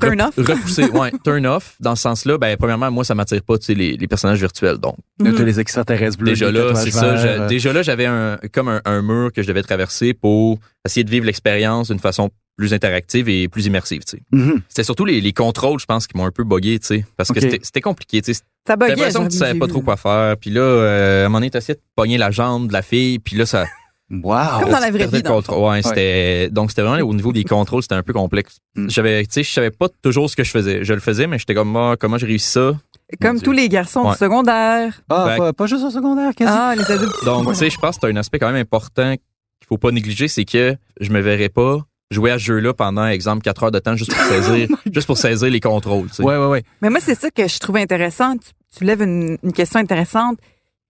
Turn 0.00 0.18
rep- 0.20 0.28
off. 0.38 0.46
repoussé, 0.46 0.84
ouais, 0.92 1.10
turn 1.24 1.44
off, 1.46 1.74
dans 1.80 1.96
ce 1.96 2.02
sens-là, 2.02 2.38
ben, 2.38 2.56
premièrement, 2.56 2.90
moi, 2.90 3.04
ça 3.04 3.14
m'attire 3.14 3.42
pas, 3.42 3.58
tu 3.58 3.66
sais, 3.66 3.74
les, 3.74 3.96
les 3.96 4.06
personnages 4.06 4.38
virtuels. 4.38 4.78
Donc, 4.78 4.96
Mhm. 5.18 5.36
les 5.44 5.60
extraterrestres 5.60 6.16
bleus. 6.16 6.30
déjà 6.30 6.50
là, 6.50 6.74
c'est 6.76 6.90
ça. 6.92 7.16
je- 7.16 7.26
euh, 7.26 7.46
déjà 7.48 7.72
là, 7.72 7.82
j'avais 7.82 8.06
un, 8.06 8.38
comme 8.52 8.68
un, 8.68 8.80
un 8.84 9.02
mur 9.02 9.30
que 9.32 9.42
je 9.42 9.48
devais 9.48 9.62
traverser 9.62 10.14
pour 10.14 10.58
essayer 10.86 11.04
de 11.04 11.10
vivre 11.10 11.26
l'expérience 11.26 11.88
d'une 11.90 11.98
façon 11.98 12.30
plus 12.56 12.74
interactive 12.74 13.28
et 13.28 13.48
plus 13.48 13.66
immersive. 13.66 14.02
Tu 14.04 14.16
sais. 14.18 14.22
Mhm. 14.32 14.60
C'était 14.68 14.84
surtout 14.84 15.04
les, 15.04 15.20
les 15.20 15.32
contrôles, 15.32 15.80
je 15.80 15.86
pense, 15.86 16.06
qui 16.06 16.16
m'ont 16.16 16.26
un 16.26 16.30
peu 16.30 16.44
tu 16.44 16.78
sais, 16.82 17.06
parce 17.16 17.30
que 17.32 17.40
c'était- 17.40 17.80
compliqué. 17.80 18.20
Tu 18.22 18.34
sais. 18.34 18.42
Ça 18.66 18.76
buguait. 18.76 18.94
l'impression 18.94 19.24
que 19.24 19.30
tu 19.30 19.38
savais 19.38 19.58
pas 19.58 19.66
trop 19.66 19.80
quoi 19.80 19.96
faire. 19.96 20.36
Puis 20.36 20.50
là, 20.50 20.60
euh, 20.60 21.22
à 21.22 21.26
un 21.26 21.28
moment 21.28 21.38
donné, 21.38 21.50
t'essayais 21.50 21.76
de 21.76 21.80
pogner 21.96 22.18
la 22.18 22.30
jambe 22.30 22.68
de 22.68 22.72
la 22.72 22.82
fille, 22.82 23.18
puis 23.18 23.36
là, 23.36 23.46
ça... 23.46 23.64
Wow. 24.10 24.62
Comme 24.62 24.70
dans 24.72 24.80
la 24.80 24.90
vraie 24.90 25.06
vie, 25.06 25.22
dans 25.22 25.36
le. 25.38 25.54
Ouais, 25.54 25.82
c'était 25.82 26.48
donc 26.50 26.70
c'était 26.70 26.82
vraiment 26.82 27.08
au 27.08 27.14
niveau 27.14 27.32
des 27.32 27.44
contrôles, 27.44 27.82
c'était 27.82 27.94
un 27.94 28.02
peu 28.02 28.12
complexe. 28.12 28.58
Mm. 28.74 28.90
J'avais 28.90 29.22
tu 29.22 29.28
sais, 29.30 29.42
je 29.44 29.52
savais 29.52 29.70
pas 29.70 29.86
toujours 30.02 30.28
ce 30.28 30.34
que 30.34 30.42
je 30.42 30.50
faisais. 30.50 30.84
Je 30.84 30.92
le 30.92 30.98
faisais 30.98 31.28
mais 31.28 31.38
j'étais 31.38 31.54
comme 31.54 31.76
ah, 31.76 31.94
comment 31.98 32.18
j'ai 32.18 32.26
réussi 32.26 32.48
ça? 32.50 32.72
Comme 33.20 33.40
tous 33.40 33.52
les 33.52 33.68
garçons 33.68 34.02
Ouais. 34.06 34.10
du 34.12 34.18
secondaire. 34.18 35.00
Ah, 35.08 35.52
pas 35.56 35.66
juste 35.66 35.84
au 35.84 35.90
secondaire, 35.90 36.34
quasi. 36.34 36.52
Ah, 36.52 36.74
les 36.76 36.90
adultes. 36.90 37.24
Donc 37.24 37.48
tu 37.50 37.54
sais, 37.54 37.70
je 37.70 37.78
pense 37.78 37.98
que 37.98 38.00
c'est 38.06 38.12
un 38.12 38.16
aspect 38.16 38.40
quand 38.40 38.50
même 38.50 38.60
important 38.60 39.12
qu'il 39.14 39.66
faut 39.68 39.78
pas 39.78 39.92
négliger, 39.92 40.26
c'est 40.26 40.44
que 40.44 40.74
je 41.00 41.10
me 41.12 41.20
verrais 41.20 41.48
pas 41.48 41.78
jouer 42.10 42.32
à 42.32 42.38
ce 42.38 42.44
jeu-là 42.44 42.74
pendant 42.74 43.06
exemple 43.06 43.42
4 43.42 43.64
heures 43.64 43.70
de 43.70 43.78
temps 43.78 43.96
juste 43.96 44.12
pour 44.14 44.22
saisir 44.28 44.68
juste 44.92 45.06
pour 45.06 45.16
saisir 45.18 45.48
les 45.50 45.60
contrôles, 45.60 46.08
tu 46.08 46.16
sais. 46.16 46.22
Ouais, 46.22 46.36
ouais, 46.36 46.46
ouais. 46.46 46.62
Mais 46.82 46.90
moi, 46.90 47.00
c'est 47.00 47.14
ça 47.14 47.30
que 47.30 47.46
je 47.46 47.58
trouvais 47.58 47.82
intéressant. 47.82 48.36
Tu, 48.36 48.50
tu 48.76 48.84
lèves 48.84 49.02
une, 49.02 49.38
une 49.42 49.52
question 49.52 49.80
intéressante. 49.80 50.38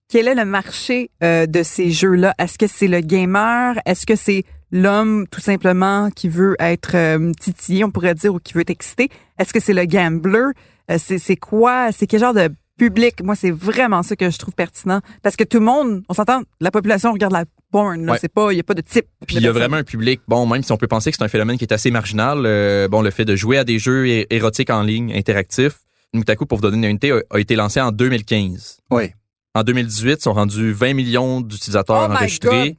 Quel 0.08 0.26
est 0.26 0.34
le 0.34 0.44
marché 0.44 1.10
euh, 1.22 1.46
de 1.46 1.62
ces 1.62 1.90
jeux-là? 1.90 2.34
Est-ce 2.38 2.58
que 2.58 2.66
c'est 2.66 2.88
le 2.88 3.00
gamer? 3.00 3.76
Est-ce 3.86 4.06
que 4.06 4.16
c'est 4.16 4.44
l'homme, 4.72 5.26
tout 5.30 5.40
simplement, 5.40 6.10
qui 6.10 6.28
veut 6.28 6.56
être 6.58 6.96
euh, 6.96 7.32
titillé, 7.38 7.84
on 7.84 7.90
pourrait 7.90 8.14
dire, 8.14 8.34
ou 8.34 8.40
qui 8.40 8.54
veut 8.54 8.62
être 8.62 8.70
excité? 8.70 9.08
Est-ce 9.38 9.52
que 9.52 9.60
c'est 9.60 9.72
le 9.72 9.84
gambler? 9.84 10.48
Euh, 10.90 10.96
c'est, 10.98 11.18
c'est 11.18 11.36
quoi? 11.36 11.92
C'est 11.92 12.08
quel 12.08 12.20
genre 12.20 12.34
de 12.34 12.48
public? 12.88 13.22
Moi, 13.22 13.34
c'est 13.34 13.50
vraiment 13.50 14.02
ça 14.02 14.16
que 14.16 14.30
je 14.30 14.38
trouve 14.38 14.54
pertinent. 14.54 15.00
Parce 15.22 15.36
que 15.36 15.44
tout 15.44 15.58
le 15.58 15.64
monde, 15.66 16.02
on 16.08 16.14
s'entend, 16.14 16.42
la 16.60 16.70
population 16.70 17.12
regarde 17.12 17.32
la 17.32 17.44
porn. 17.70 18.04
Là. 18.06 18.12
Ouais. 18.12 18.18
C'est 18.20 18.32
pas, 18.32 18.50
il 18.52 18.54
n'y 18.54 18.60
a 18.60 18.64
pas 18.64 18.74
de 18.74 18.80
type. 18.80 19.06
Puis 19.26 19.36
il 19.36 19.42
y 19.42 19.46
a 19.48 19.52
vraiment 19.52 19.76
un 19.76 19.84
public, 19.84 20.20
bon, 20.26 20.46
même 20.46 20.62
si 20.62 20.72
on 20.72 20.76
peut 20.76 20.86
penser 20.88 21.10
que 21.10 21.16
c'est 21.18 21.24
un 21.24 21.28
phénomène 21.28 21.58
qui 21.58 21.64
est 21.64 21.72
assez 21.72 21.90
marginal, 21.90 22.42
euh, 22.46 22.88
bon, 22.88 23.02
le 23.02 23.10
fait 23.10 23.24
de 23.24 23.36
jouer 23.36 23.58
à 23.58 23.64
des 23.64 23.78
jeux 23.78 24.06
érotiques 24.32 24.70
en 24.70 24.82
ligne, 24.82 25.12
interactifs, 25.14 25.78
Nutaku, 26.14 26.46
pour 26.46 26.58
vous 26.58 26.62
donner 26.62 26.78
une 26.78 26.84
unité, 26.84 27.12
a, 27.12 27.20
a 27.30 27.38
été 27.38 27.54
lancé 27.54 27.80
en 27.80 27.92
2015. 27.92 28.78
Oui. 28.90 29.10
En 29.54 29.62
2018, 29.62 30.12
ils 30.12 30.22
sont 30.22 30.32
rendus 30.32 30.72
20 30.72 30.94
millions 30.94 31.40
d'utilisateurs 31.40 32.08
Oh 32.08 32.12
enregistrés, 32.12 32.78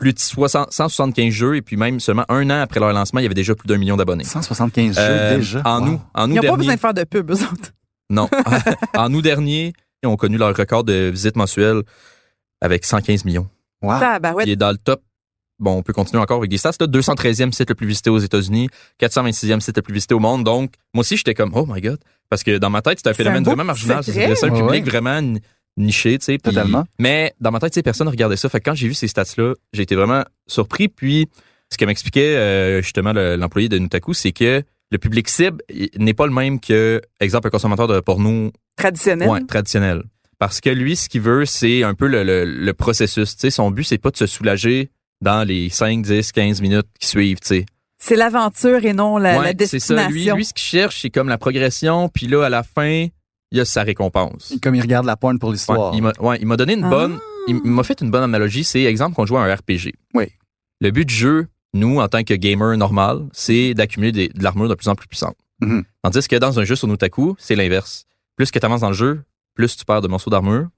plus 0.00 0.12
de 0.14 0.18
60 0.18 0.72
175 0.72 1.30
jeux, 1.32 1.56
et 1.56 1.62
puis 1.62 1.76
même 1.76 2.00
seulement 2.00 2.24
un 2.30 2.48
an 2.50 2.60
après 2.62 2.80
leur 2.80 2.92
lancement, 2.92 3.20
il 3.20 3.24
y 3.24 3.26
avait 3.26 3.34
déjà 3.34 3.54
plus 3.54 3.66
d'un 3.68 3.76
million 3.78 3.96
d'abonnés. 3.96 4.24
175 4.24 4.96
Euh, 4.98 5.30
jeux 5.32 5.36
déjà? 5.36 5.62
En 5.64 5.80
Wow. 5.86 5.94
août, 5.94 6.00
en 6.14 6.30
Ils 6.30 6.34
n'ont 6.34 6.42
pas 6.42 6.56
besoin 6.56 6.74
de 6.74 6.80
faire 6.80 6.94
de 6.94 7.04
pub, 7.04 7.30
eux 7.30 7.34
autres. 7.34 7.72
Non, 8.10 8.28
en 8.96 9.12
août 9.14 9.22
dernier, 9.22 9.72
ils 10.02 10.06
ont 10.06 10.16
connu 10.16 10.36
leur 10.38 10.56
record 10.56 10.84
de 10.84 11.10
visites 11.12 11.36
mensuelles 11.36 11.82
avec 12.60 12.84
115 12.84 13.24
millions. 13.24 13.48
Wow. 13.82 14.00
Il 14.44 14.50
est 14.50 14.56
dans 14.56 14.70
le 14.70 14.78
top. 14.78 15.02
Bon, 15.58 15.72
on 15.78 15.82
peut 15.82 15.92
continuer 15.94 16.22
encore 16.22 16.36
avec 16.38 16.50
des 16.50 16.58
stats. 16.58 16.72
Là, 16.80 16.86
213e 16.86 17.50
site 17.52 17.70
le 17.70 17.74
plus 17.74 17.86
visité 17.86 18.10
aux 18.10 18.18
États-Unis, 18.18 18.68
426e 19.00 19.60
site 19.60 19.76
le 19.76 19.82
plus 19.82 19.94
visité 19.94 20.14
au 20.14 20.18
monde. 20.18 20.44
Donc, 20.44 20.72
moi 20.92 21.00
aussi, 21.00 21.16
j'étais 21.16 21.32
comme, 21.34 21.52
oh 21.54 21.64
my 21.66 21.80
God. 21.80 21.98
Parce 22.28 22.42
que 22.42 22.58
dans 22.58 22.68
ma 22.70 22.82
tête, 22.82 22.98
c'est 23.02 23.08
un 23.08 23.14
phénomène 23.14 23.42
un 23.42 23.50
vraiment 23.50 23.64
marginal. 23.64 24.02
C'est 24.04 24.44
un 24.44 24.50
public 24.50 24.70
ouais. 24.70 24.80
vraiment 24.80 25.20
ni- 25.22 25.40
niché, 25.78 26.18
tu 26.18 26.24
sais. 26.26 26.38
Totalement. 26.38 26.84
Mais 26.98 27.32
dans 27.40 27.50
ma 27.52 27.58
tête, 27.60 27.72
tu 27.72 27.76
sais, 27.76 27.82
personne 27.82 28.08
regardait 28.08 28.36
ça. 28.36 28.48
Fait 28.48 28.60
que 28.60 28.68
quand 28.68 28.74
j'ai 28.74 28.88
vu 28.88 28.94
ces 28.94 29.08
stats-là, 29.08 29.54
j'ai 29.72 29.82
été 29.82 29.94
vraiment 29.94 30.24
surpris. 30.46 30.88
Puis, 30.88 31.28
ce 31.72 31.78
que 31.78 31.84
m'expliquait 31.86 32.36
euh, 32.36 32.82
justement 32.82 33.12
le- 33.12 33.36
l'employé 33.36 33.68
de 33.68 33.78
Nutaku, 33.78 34.12
c'est 34.12 34.32
que 34.32 34.62
le 34.90 34.98
public 34.98 35.28
cible 35.28 35.62
n'est 35.98 36.14
pas 36.14 36.26
le 36.26 36.32
même 36.32 36.60
que, 36.60 37.00
exemple, 37.20 37.48
un 37.48 37.50
consommateur 37.50 37.88
de 37.88 38.00
porno 38.00 38.52
Traditionnel. 38.76 39.28
Ouais, 39.28 39.40
traditionnel. 39.44 40.02
Parce 40.38 40.60
que 40.60 40.68
lui, 40.70 40.96
ce 40.96 41.08
qu'il 41.08 41.22
veut, 41.22 41.46
c'est 41.46 41.82
un 41.82 41.94
peu 41.94 42.06
le, 42.06 42.22
le, 42.22 42.44
le 42.44 42.74
processus. 42.74 43.34
Tu 43.36 43.40
sais, 43.40 43.50
son 43.50 43.70
but, 43.70 43.84
c'est 43.84 43.98
pas 43.98 44.10
de 44.10 44.16
se 44.18 44.26
soulager 44.26 44.90
dans 45.22 45.44
les 45.48 45.70
5, 45.70 46.02
10, 46.02 46.30
15 46.32 46.60
minutes 46.60 46.86
qui 47.00 47.06
suivent. 47.08 47.38
C'est 47.42 48.16
l'aventure 48.16 48.84
et 48.84 48.92
non 48.92 49.16
la, 49.16 49.38
Ouais, 49.38 49.44
la 49.44 49.66
c'est 49.66 49.78
ça. 49.80 49.94
destination. 49.94 50.10
Lui, 50.10 50.30
lui, 50.36 50.44
ce 50.44 50.52
qu'il 50.52 50.62
cherche, 50.64 51.00
c'est 51.00 51.10
comme 51.10 51.28
la 51.30 51.38
progression, 51.38 52.10
puis 52.10 52.26
là, 52.26 52.44
à 52.44 52.48
la 52.50 52.62
fin, 52.62 53.06
il 53.50 53.58
y 53.58 53.60
a 53.60 53.64
sa 53.64 53.82
récompense. 53.82 54.54
Comme 54.62 54.74
il 54.74 54.82
regarde 54.82 55.06
la 55.06 55.16
porn 55.16 55.38
pour 55.38 55.48
Ouais, 55.48 55.54
l'histoire. 55.54 55.94
il 55.94 56.02
m'a 56.02 56.12
ouais, 56.20 56.36
il 56.40 56.46
m'a 56.46 56.56
donné 56.56 56.74
une 56.74 56.84
Ah. 56.84 56.90
bonne... 56.90 57.18
Il 57.48 57.54
m'a 57.62 57.84
fait 57.84 58.00
une 58.00 58.10
bonne 58.10 58.24
analogie. 58.24 58.64
C'est, 58.64 58.82
exemple, 58.82 59.14
qu'on 59.14 59.24
joue 59.24 59.36
à 59.38 59.44
un 59.44 59.54
RPG. 59.54 59.92
Oui. 60.14 60.24
Le 60.80 60.90
but 60.90 61.04
du 61.04 61.14
jeu, 61.14 61.46
nous, 61.76 62.00
en 62.00 62.08
tant 62.08 62.24
que 62.24 62.34
gamer 62.34 62.76
normal, 62.76 63.26
c'est 63.32 63.74
d'accumuler 63.74 64.12
des- 64.12 64.28
de 64.28 64.42
l'armure 64.42 64.68
de 64.68 64.74
plus 64.74 64.88
en 64.88 64.94
plus 64.94 65.06
puissante. 65.06 65.36
Mhm. 65.60 65.84
Tandis 66.02 66.26
que 66.28 66.36
dans 66.36 66.58
un 66.58 66.64
jeu 66.64 66.74
sur 66.76 66.88
Nutaku, 66.88 67.36
c'est 67.38 67.54
l'inverse. 67.54 68.04
Plus 68.36 68.50
que 68.50 68.58
tu 68.58 68.66
avances 68.66 68.80
dans 68.80 68.88
le 68.88 68.94
jeu, 68.94 69.22
plus 69.54 69.76
tu 69.76 69.84
perds 69.84 70.02
de 70.02 70.08
morceaux 70.08 70.30
d'armure. 70.30 70.68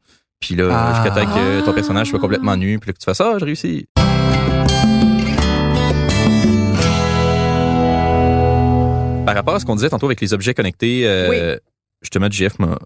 Puis 0.41 0.55
là, 0.55 0.69
Ah. 0.71 0.95
jusqu'à 1.03 1.21
temps 1.25 1.35
que 1.35 1.65
ton 1.65 1.73
personnage 1.73 2.09
soit 2.11 2.21
complètement 2.21 2.57
nu, 2.57 2.79
puis 2.79 2.89
là, 2.89 2.93
que 2.93 2.99
tu 2.99 3.05
fasses 3.05 3.19
ça, 3.19 3.37
j'ai 3.39 3.45
réussi. 3.45 3.87
Par 9.27 9.35
rapport 9.35 9.55
à 9.57 9.61
ce 9.61 9.67
qu'on 9.67 9.75
disait 9.77 9.91
tantôt 9.91 10.07
avec 10.07 10.21
les 10.23 10.33
objets 10.33 10.55
connectés, 10.55 11.07
euh, 11.07 11.57
justement, 12.01 12.31
JF 12.31 12.59
m'a. 12.59 12.79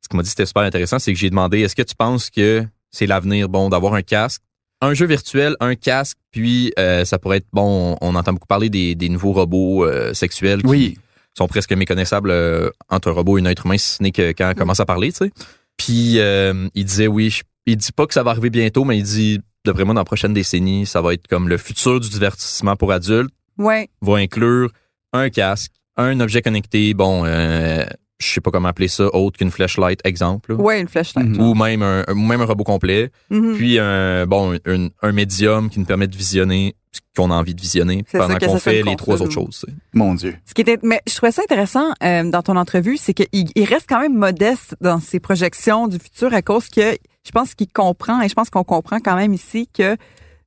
Ce 0.00 0.08
qu'il 0.08 0.16
m'a 0.16 0.22
dit, 0.22 0.30
c'était 0.30 0.46
super 0.46 0.62
intéressant, 0.62 0.98
c'est 0.98 1.12
que 1.12 1.18
j'ai 1.18 1.28
demandé 1.30 1.60
est-ce 1.60 1.74
que 1.76 1.82
tu 1.82 1.94
penses 1.94 2.30
que 2.30 2.64
c'est 2.90 3.06
l'avenir, 3.06 3.48
bon, 3.48 3.68
d'avoir 3.68 3.92
un 3.94 4.02
casque, 4.02 4.40
un 4.80 4.94
jeu 4.94 5.06
virtuel, 5.06 5.56
un 5.60 5.74
casque, 5.74 6.18
puis 6.30 6.72
euh, 6.78 7.04
ça 7.04 7.18
pourrait 7.18 7.38
être, 7.38 7.46
bon, 7.52 7.96
on, 8.00 8.08
on 8.08 8.14
entend 8.14 8.32
beaucoup 8.32 8.46
parler 8.46 8.68
des, 8.70 8.94
des 8.94 9.08
nouveaux 9.08 9.32
robots 9.32 9.84
euh, 9.84 10.12
sexuels 10.14 10.60
qui 10.62 10.68
Oui. 10.68 10.98
sont 11.36 11.48
presque 11.48 11.72
méconnaissables 11.72 12.30
euh, 12.30 12.70
entre 12.90 13.08
un 13.08 13.12
robot 13.12 13.38
et 13.38 13.40
un 13.42 13.46
être 13.46 13.64
humain, 13.66 13.78
si 13.78 13.96
ce 13.96 14.02
n'est 14.02 14.12
que 14.12 14.32
quand 14.32 14.50
on 14.50 14.54
commence 14.54 14.80
à 14.80 14.84
parler, 14.86 15.12
tu 15.12 15.18
sais. 15.26 15.30
Puis 15.76 16.18
euh, 16.18 16.68
il 16.74 16.84
disait, 16.84 17.06
oui, 17.06 17.30
je- 17.30 17.42
il 17.66 17.76
dit 17.76 17.92
pas 17.92 18.06
que 18.06 18.14
ça 18.14 18.22
va 18.22 18.30
arriver 18.32 18.50
bientôt, 18.50 18.84
mais 18.84 18.96
il 18.98 19.02
dit, 19.02 19.40
d'après 19.64 19.84
moi, 19.84 19.94
dans 19.94 20.00
la 20.00 20.04
prochaine 20.04 20.32
décennie, 20.34 20.86
ça 20.86 21.00
va 21.00 21.14
être 21.14 21.26
comme 21.26 21.48
le 21.48 21.56
futur 21.58 21.98
du 22.00 22.08
divertissement 22.08 22.76
pour 22.76 22.92
adultes 22.92 23.30
Ouais. 23.58 23.88
va 24.02 24.16
inclure 24.18 24.70
un 25.12 25.30
casque, 25.30 25.72
un 25.96 26.20
objet 26.20 26.42
connecté, 26.42 26.92
bon, 26.94 27.24
euh, 27.24 27.84
je 28.18 28.26
sais 28.26 28.40
pas 28.40 28.50
comment 28.50 28.68
appeler 28.68 28.88
ça, 28.88 29.14
autre 29.14 29.38
qu'une 29.38 29.50
flashlight, 29.50 30.00
exemple, 30.04 30.52
là. 30.54 30.58
Ouais, 30.60 30.80
une 30.80 30.88
flashlight. 30.88 31.36
Ou 31.38 31.54
même 31.54 31.82
un, 31.82 32.04
même 32.14 32.40
un 32.40 32.44
robot 32.46 32.64
complet, 32.64 33.10
Mhm. 33.30 33.54
puis 33.56 33.78
un 33.78 34.26
bon 34.26 34.58
un, 34.66 34.88
un 35.02 35.12
médium 35.12 35.68
qui 35.70 35.78
nous 35.80 35.84
permet 35.86 36.06
de 36.08 36.16
visionner 36.16 36.74
ce 36.92 37.00
qu'on 37.14 37.30
a 37.30 37.34
envie 37.34 37.54
de 37.54 37.60
visionner 37.60 38.04
pendant 38.10 38.36
qu'on 38.38 38.58
fait 38.58 38.82
les 38.82 38.96
trois 38.96 39.20
autres 39.20 39.32
choses. 39.32 39.66
Mon 39.92 40.14
Dieu. 40.14 40.34
Ce 40.46 40.54
qui 40.54 40.62
était, 40.62 40.78
mais 40.82 41.00
je 41.06 41.14
trouvais 41.14 41.32
ça 41.32 41.42
intéressant 41.42 41.92
euh, 42.02 42.30
dans 42.30 42.42
ton 42.42 42.56
entrevue, 42.56 42.96
c'est 42.96 43.12
qu'il 43.12 43.26
il 43.54 43.64
reste 43.64 43.86
quand 43.88 44.00
même 44.00 44.16
modeste 44.16 44.76
dans 44.80 44.98
ses 44.98 45.20
projections 45.20 45.88
du 45.88 45.98
futur 45.98 46.32
à 46.32 46.40
cause 46.40 46.68
que 46.70 46.96
je 47.26 47.30
pense 47.32 47.54
qu'il 47.54 47.68
comprend 47.68 48.22
et 48.22 48.28
je 48.30 48.34
pense 48.34 48.48
qu'on 48.48 48.64
comprend 48.64 48.98
quand 49.00 49.16
même 49.16 49.34
ici 49.34 49.68
que 49.76 49.96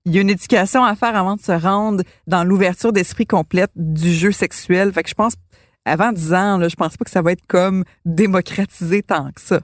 il 0.05 0.15
y 0.15 0.17
a 0.17 0.21
une 0.21 0.29
éducation 0.29 0.83
à 0.83 0.95
faire 0.95 1.15
avant 1.15 1.35
de 1.35 1.41
se 1.41 1.51
rendre 1.51 2.03
dans 2.25 2.43
l'ouverture 2.43 2.93
d'esprit 2.93 3.27
complète 3.27 3.69
du 3.75 4.11
jeu 4.11 4.31
sexuel. 4.31 4.91
Fait 4.93 5.03
que 5.03 5.09
je 5.09 5.13
pense, 5.13 5.33
avant 5.89 6.11
10 6.11 6.33
ans, 6.33 6.57
là, 6.57 6.67
je 6.69 6.75
pense 6.75 6.95
pas 6.97 7.05
que 7.05 7.11
ça 7.11 7.21
va 7.21 7.31
être 7.31 7.45
comme 7.47 7.83
démocratisé 8.05 9.01
tant 9.03 9.31
que 9.31 9.41
ça. 9.41 9.59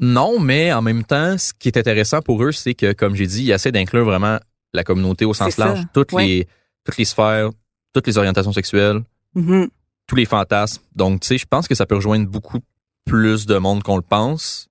Non, 0.00 0.40
mais 0.40 0.72
en 0.72 0.82
même 0.82 1.04
temps, 1.04 1.38
ce 1.38 1.52
qui 1.58 1.68
est 1.68 1.76
intéressant 1.78 2.20
pour 2.20 2.42
eux, 2.44 2.52
c'est 2.52 2.74
que, 2.74 2.92
comme 2.92 3.14
j'ai 3.14 3.26
dit, 3.26 3.44
ils 3.44 3.50
essaient 3.52 3.72
d'inclure 3.72 4.04
vraiment 4.04 4.38
la 4.72 4.84
communauté 4.84 5.24
au 5.24 5.34
sens 5.34 5.56
large, 5.56 5.80
toutes 5.92 6.12
ouais. 6.12 6.26
les 6.26 6.48
toutes 6.84 6.96
les 6.98 7.04
sphères, 7.04 7.50
toutes 7.94 8.06
les 8.06 8.18
orientations 8.18 8.52
sexuelles, 8.52 9.00
Mhm. 9.34 9.68
tous 10.06 10.16
les 10.16 10.26
fantasmes. 10.26 10.82
Donc, 10.94 11.20
tu 11.20 11.28
sais, 11.28 11.38
je 11.38 11.46
pense 11.46 11.66
que 11.68 11.74
ça 11.74 11.86
peut 11.86 11.94
rejoindre 11.94 12.26
beaucoup 12.28 12.58
plus 13.06 13.46
de 13.46 13.56
monde 13.56 13.82
qu'on 13.82 13.96
le 13.96 14.02
pense. 14.02 14.68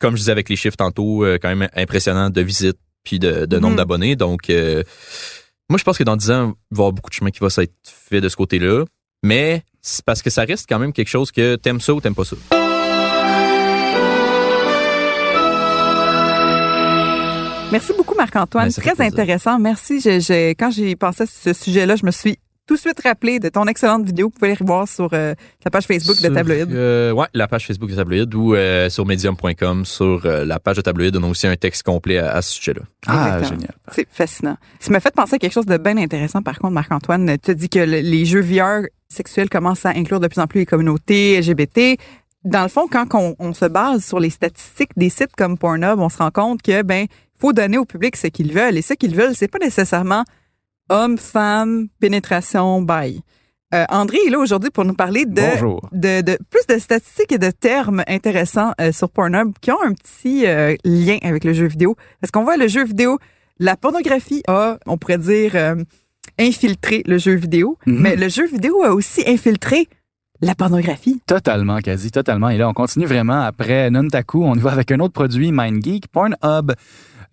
Comme 0.00 0.14
je 0.14 0.18
disais 0.20 0.32
avec 0.32 0.48
les 0.48 0.54
chiffres 0.56 0.76
tantôt, 0.76 1.24
euh, 1.24 1.38
quand 1.40 1.48
même 1.54 1.68
impressionnant 1.74 2.30
de 2.30 2.40
visites 2.40 2.78
puis 3.04 3.18
de, 3.18 3.46
de 3.46 3.58
nombre 3.58 3.72
Mhm. 3.72 3.76
d'abonnés. 3.78 4.16
Donc, 4.16 4.50
euh, 4.50 4.84
moi, 5.68 5.78
je 5.78 5.84
pense 5.84 5.98
que 5.98 6.04
dans 6.04 6.16
10 6.16 6.30
ans, 6.30 6.54
il 6.70 6.76
va 6.76 6.82
y 6.82 6.82
avoir 6.82 6.92
beaucoup 6.92 7.10
de 7.10 7.14
chemin 7.14 7.30
qui 7.30 7.40
va 7.40 7.50
s'être 7.50 7.74
fait 7.84 8.20
de 8.20 8.28
ce 8.28 8.36
côté-là. 8.36 8.84
Mais 9.22 9.62
c'est 9.82 10.04
parce 10.04 10.22
que 10.22 10.30
ça 10.30 10.44
reste 10.44 10.66
quand 10.68 10.78
même 10.78 10.92
quelque 10.92 11.08
chose 11.08 11.30
que 11.32 11.56
t'aimes 11.56 11.80
ça 11.80 11.92
ou 11.94 12.00
t'aimes 12.00 12.14
pas 12.14 12.24
ça. 12.24 12.36
Merci 17.70 17.92
beaucoup, 17.98 18.14
Marc-Antoine. 18.14 18.68
Ben, 18.68 18.72
Très 18.72 18.94
plaisir. 18.94 19.04
intéressant. 19.12 19.58
Merci. 19.58 20.00
Je- 20.00 20.20
je- 20.20 20.50
quand 20.52 20.70
j'ai 20.70 20.96
pensé 20.96 21.24
à 21.24 21.26
ce 21.26 21.52
sujet-là, 21.52 21.96
je 21.96 22.06
me 22.06 22.10
suis 22.10 22.38
tout 22.66 22.74
de 22.76 22.80
suite 22.80 23.00
rappelé 23.04 23.38
de 23.40 23.50
ton 23.50 23.64
excellente 23.66 24.04
vidéo. 24.06 24.26
Vous 24.28 24.30
pouvez 24.30 24.48
aller 24.52 24.58
revoir 24.58 24.88
sur 24.88 25.10
euh, 25.12 25.34
la 25.64 25.70
page 25.70 25.84
Facebook 25.84 26.16
de 26.22 26.28
Tabloïd. 26.28 26.72
euh, 26.72 27.12
ouais, 27.12 27.26
la 27.34 27.46
page 27.46 27.66
Facebook 27.66 27.90
de 27.90 27.94
Tabloïd 27.96 28.34
ou 28.34 28.54
euh, 28.54 28.88
sur 28.88 29.04
medium.com, 29.04 29.84
sur 29.84 30.22
euh, 30.24 30.46
la 30.46 30.58
page 30.58 30.76
de 30.76 30.80
Tabloïd, 30.82 31.14
on 31.16 31.22
a 31.24 31.26
aussi 31.28 31.46
un 31.46 31.56
texte 31.56 31.82
complet 31.82 32.18
à, 32.18 32.36
à 32.36 32.42
ce 32.42 32.54
sujet-là. 32.54 32.82
Ah, 33.06 33.12
Exactement. 33.36 33.48
génial. 33.60 33.74
C'est 33.92 34.08
fascinant. 34.10 34.56
Tu 34.80 34.90
m'as 34.90 35.00
fait 35.00 35.14
penser 35.14 35.34
à 35.34 35.38
quelque 35.38 35.52
chose 35.52 35.66
de 35.66 35.76
bien 35.76 35.96
intéressant, 35.98 36.40
par 36.40 36.58
contre, 36.58 36.72
Marc-Antoine. 36.72 37.36
Tu 37.42 37.50
as 37.50 37.54
dit 37.54 37.68
que 37.68 37.78
le- 37.80 38.00
les 38.00 38.24
jeux 38.24 38.40
VR 38.42 38.86
sexuels 39.08 39.48
commencent 39.48 39.86
à 39.86 39.90
inclure 39.90 40.20
de 40.20 40.28
plus 40.28 40.40
en 40.40 40.46
plus 40.46 40.60
les 40.60 40.66
communautés 40.66 41.40
LGBT. 41.40 41.98
Dans 42.44 42.62
le 42.62 42.68
fond, 42.68 42.86
quand 42.90 43.06
on, 43.14 43.34
on 43.38 43.52
se 43.52 43.64
base 43.64 44.04
sur 44.04 44.20
les 44.20 44.30
statistiques 44.30 44.92
des 44.96 45.10
sites 45.10 45.34
comme 45.36 45.58
Pornhub, 45.58 45.98
on 45.98 46.08
se 46.08 46.18
rend 46.18 46.30
compte 46.30 46.62
que, 46.62 46.82
ben, 46.82 47.06
faut 47.38 47.52
donner 47.52 47.78
au 47.78 47.84
public 47.84 48.16
ce 48.16 48.26
qu'ils 48.28 48.52
veulent. 48.52 48.76
Et 48.76 48.82
ce 48.82 48.94
qu'ils 48.94 49.14
veulent, 49.14 49.34
c'est 49.34 49.48
pas 49.48 49.58
nécessairement 49.58 50.24
homme, 50.90 51.18
femme, 51.18 51.88
pénétration, 52.00 52.80
bail. 52.82 53.20
Euh, 53.74 53.84
André 53.90 54.16
est 54.26 54.30
là 54.30 54.38
aujourd'hui 54.38 54.70
pour 54.70 54.86
nous 54.86 54.94
parler 54.94 55.26
de, 55.26 55.42
Bonjour. 55.42 55.88
de, 55.92 56.22
de 56.22 56.38
plus 56.48 56.66
de 56.74 56.80
statistiques 56.80 57.32
et 57.32 57.38
de 57.38 57.50
termes 57.50 58.02
intéressants 58.08 58.72
euh, 58.80 58.92
sur 58.92 59.10
Pornhub 59.10 59.52
qui 59.60 59.70
ont 59.70 59.82
un 59.84 59.92
petit 59.92 60.46
euh, 60.46 60.74
lien 60.84 61.18
avec 61.22 61.44
le 61.44 61.52
jeu 61.52 61.66
vidéo. 61.66 61.94
Parce 62.20 62.30
qu'on 62.30 62.44
voit 62.44 62.56
le 62.56 62.66
jeu 62.66 62.84
vidéo, 62.84 63.18
la 63.58 63.76
pornographie 63.76 64.42
a, 64.48 64.78
on 64.86 64.96
pourrait 64.96 65.18
dire, 65.18 65.52
euh, 65.54 65.76
infiltré 66.38 67.02
le 67.06 67.18
jeu 67.18 67.34
vidéo, 67.34 67.78
Mhm. 67.86 67.98
mais 68.00 68.16
le 68.16 68.28
jeu 68.28 68.46
vidéo 68.46 68.82
a 68.82 68.90
aussi 68.92 69.22
infiltré 69.26 69.88
la 70.40 70.54
pornographie. 70.54 71.20
Totalement, 71.26 71.78
quasi, 71.78 72.10
totalement. 72.10 72.48
Et 72.50 72.58
là, 72.58 72.68
on 72.68 72.72
continue 72.72 73.06
vraiment 73.06 73.40
après 73.42 73.90
Nuntaku. 73.90 74.44
On 74.44 74.54
y 74.54 74.60
va 74.60 74.70
avec 74.70 74.90
un 74.92 75.00
autre 75.00 75.12
produit, 75.14 75.50
MindGeek, 75.50 76.06
Pornhub. 76.08 76.72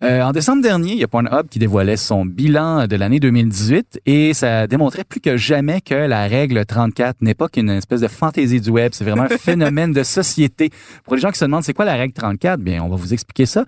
Euh, 0.04 0.20
en 0.22 0.32
décembre 0.32 0.60
dernier, 0.62 0.92
il 0.92 0.98
y 0.98 1.04
a 1.04 1.08
Pornhub 1.08 1.48
qui 1.48 1.58
dévoilait 1.58 1.96
son 1.96 2.26
bilan 2.26 2.86
de 2.86 2.96
l'année 2.96 3.18
2018 3.20 4.00
et 4.04 4.34
ça 4.34 4.66
démontrait 4.66 5.04
plus 5.04 5.20
que 5.20 5.38
jamais 5.38 5.80
que 5.80 5.94
la 5.94 6.26
règle 6.26 6.66
34 6.66 7.22
n'est 7.22 7.32
pas 7.34 7.48
qu'une 7.48 7.70
espèce 7.70 8.00
de 8.02 8.08
fantaisie 8.08 8.60
du 8.60 8.68
web. 8.70 8.90
C'est 8.92 9.04
vraiment 9.04 9.22
un 9.22 9.28
phénomène 9.38 9.92
de 9.92 10.02
société. 10.02 10.68
Pour 11.04 11.14
les 11.14 11.20
gens 11.22 11.30
qui 11.30 11.38
se 11.38 11.44
demandent 11.46 11.62
c'est 11.62 11.72
quoi 11.72 11.86
la 11.86 11.94
règle 11.94 12.12
34, 12.12 12.60
bien, 12.60 12.82
on 12.82 12.88
va 12.90 12.96
vous 12.96 13.14
expliquer 13.14 13.46
ça. 13.46 13.64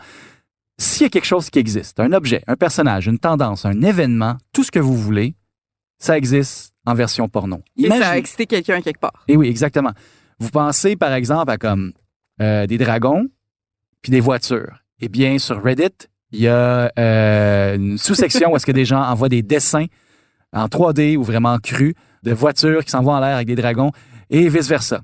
S'il 0.78 1.02
y 1.02 1.06
a 1.06 1.10
quelque 1.10 1.24
chose 1.24 1.50
qui 1.50 1.58
existe, 1.58 1.98
un 1.98 2.12
objet, 2.12 2.42
un 2.46 2.56
personnage, 2.56 3.06
une 3.08 3.18
tendance, 3.18 3.64
un 3.64 3.82
événement, 3.82 4.36
tout 4.52 4.62
ce 4.62 4.70
que 4.70 4.78
vous 4.78 4.96
voulez, 4.96 5.34
ça 5.98 6.16
existe 6.16 6.72
en 6.86 6.94
version 6.94 7.28
porno. 7.28 7.60
Et 7.76 7.88
ça 7.88 8.10
a 8.10 8.16
excité 8.16 8.46
quelqu'un 8.46 8.80
quelque 8.80 9.00
part. 9.00 9.24
et 9.26 9.36
oui, 9.36 9.48
exactement. 9.48 9.92
Vous 10.38 10.50
pensez, 10.50 10.94
par 10.94 11.12
exemple, 11.12 11.50
à 11.50 11.58
comme 11.58 11.92
euh, 12.40 12.66
des 12.66 12.78
dragons 12.78 13.26
puis 14.02 14.12
des 14.12 14.20
voitures. 14.20 14.78
Eh 15.00 15.08
bien, 15.08 15.38
sur 15.38 15.62
Reddit, 15.62 16.06
il 16.30 16.40
y 16.40 16.48
a 16.48 16.92
euh, 16.98 17.76
une 17.76 17.98
sous-section 17.98 18.52
où 18.52 18.56
est-ce 18.56 18.66
que 18.66 18.72
des 18.72 18.84
gens 18.84 19.02
envoient 19.02 19.28
des 19.28 19.42
dessins 19.42 19.86
en 20.52 20.66
3D 20.66 21.16
ou 21.16 21.24
vraiment 21.24 21.58
crus 21.58 21.94
de 22.22 22.32
voitures 22.32 22.84
qui 22.84 22.90
s'en 22.90 23.02
vont 23.02 23.12
en 23.12 23.20
l'air 23.20 23.36
avec 23.36 23.48
des 23.48 23.56
dragons 23.56 23.92
et 24.30 24.48
vice-versa. 24.48 25.00